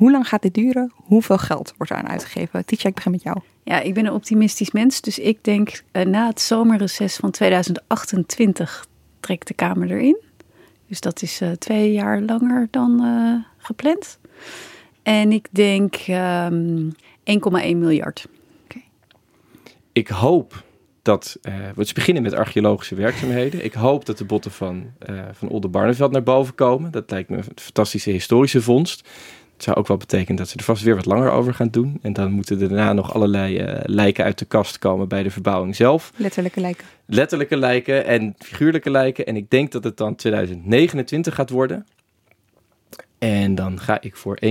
[0.00, 0.92] Hoe lang gaat dit duren?
[0.94, 2.64] Hoeveel geld wordt er aan uitgegeven?
[2.64, 3.38] Tietje, ik begin met jou.
[3.62, 8.86] Ja, ik ben een optimistisch mens, dus ik denk eh, na het zomerreces van 2028
[9.20, 10.20] trekt de Kamer erin.
[10.88, 14.18] Dus dat is eh, twee jaar langer dan eh, gepland.
[15.02, 16.90] En ik denk ehm
[17.24, 18.26] 1,1 miljard.
[19.92, 20.64] Ik hoop
[21.02, 23.64] dat eh, we beginnen met archeologische werkzaamheden.
[23.64, 26.90] Ik hoop dat de botten van, eh van Oldenbarneveld naar boven komen.
[26.90, 29.08] Dat lijkt me een fantastische historische vondst.
[29.60, 31.98] Het zou ook wel betekenen dat ze er vast weer wat langer over gaan doen.
[32.02, 35.30] En dan moeten er daarna nog allerlei eh, lijken uit de kast komen bij de
[35.30, 36.12] verbouwing zelf.
[36.16, 36.86] Letterlijke lijken.
[37.06, 39.26] Letterlijke lijken en figuurlijke lijken.
[39.26, 41.86] En ik denk dat het dan 2029 gaat worden.
[43.18, 44.50] En dan ga ik voor 1,2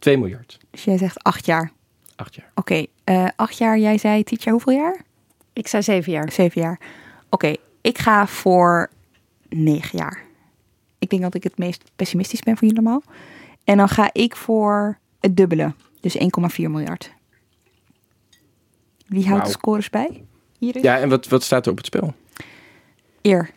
[0.00, 0.58] miljard.
[0.70, 1.72] Dus jij zegt acht jaar.
[2.16, 2.50] Acht jaar.
[2.54, 3.78] Oké, eh, acht jaar.
[3.78, 5.00] Jij zei, Tietje, hoeveel jaar?
[5.52, 6.32] Ik zei zeven jaar.
[6.32, 6.80] Zeven jaar.
[7.28, 8.90] Oké, ik ga voor
[9.48, 10.22] negen jaar.
[10.98, 13.02] Ik denk dat ik het meest pessimistisch ben van jullie allemaal.
[13.68, 15.72] En dan ga ik voor het dubbele.
[16.00, 16.22] Dus 1,4
[16.56, 17.12] miljard.
[19.06, 20.24] Wie houdt de scores bij?
[20.58, 20.82] Iris?
[20.82, 22.14] Ja, en wat, wat staat er op het spel?
[23.22, 23.50] Eer.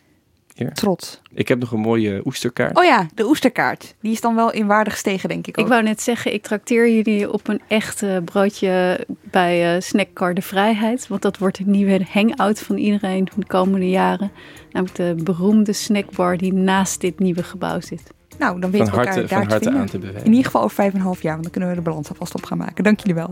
[0.54, 0.72] Eer.
[0.72, 1.20] Trots.
[1.34, 2.76] Ik heb nog een mooie oesterkaart.
[2.78, 3.94] Oh ja, de oesterkaart.
[4.00, 5.64] Die is dan wel in waarde gestegen, denk ik ook.
[5.64, 10.42] Ik wou net zeggen, ik trakteer jullie op een echt broodje bij eh Snackcar de
[10.42, 11.08] Vrijheid.
[11.08, 14.32] Want dat wordt een nieuwe hangout van iedereen de komende jaren.
[14.70, 18.02] Namelijk de beroemde snackbar die naast dit nieuwe gebouw zit.
[18.38, 20.24] Nou, dan weten van we elkaar harte, daar van harte aan te bevelen.
[20.24, 22.08] In ieder geval over vijf en een half jaar, want dan kunnen we de balans
[22.08, 22.84] alvast op gaan maken.
[22.84, 23.30] Dank jullie wel.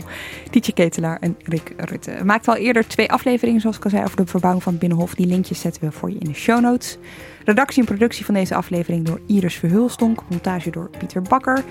[0.49, 2.15] Tietje Ketelaar en Rick Rutte.
[2.17, 4.81] We maakten al eerder twee afleveringen, zoals ik al zei, over de verbouwing van het
[4.81, 5.15] Binnenhof.
[5.15, 6.97] Die linkjes zetten we voor je in de show notes.
[7.45, 10.21] Redactie en productie van deze aflevering door Iris Verhulstonk.
[10.29, 11.63] Montage door Pieter Bakker.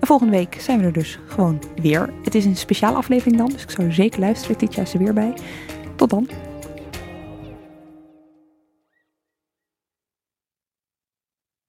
[0.00, 2.10] En volgende week zijn we er dus gewoon weer.
[2.24, 4.56] Het is een speciale aflevering dan, dus ik zou zeker luisteren.
[4.56, 5.34] Tietje is er weer bij.
[5.96, 6.47] Tot dan.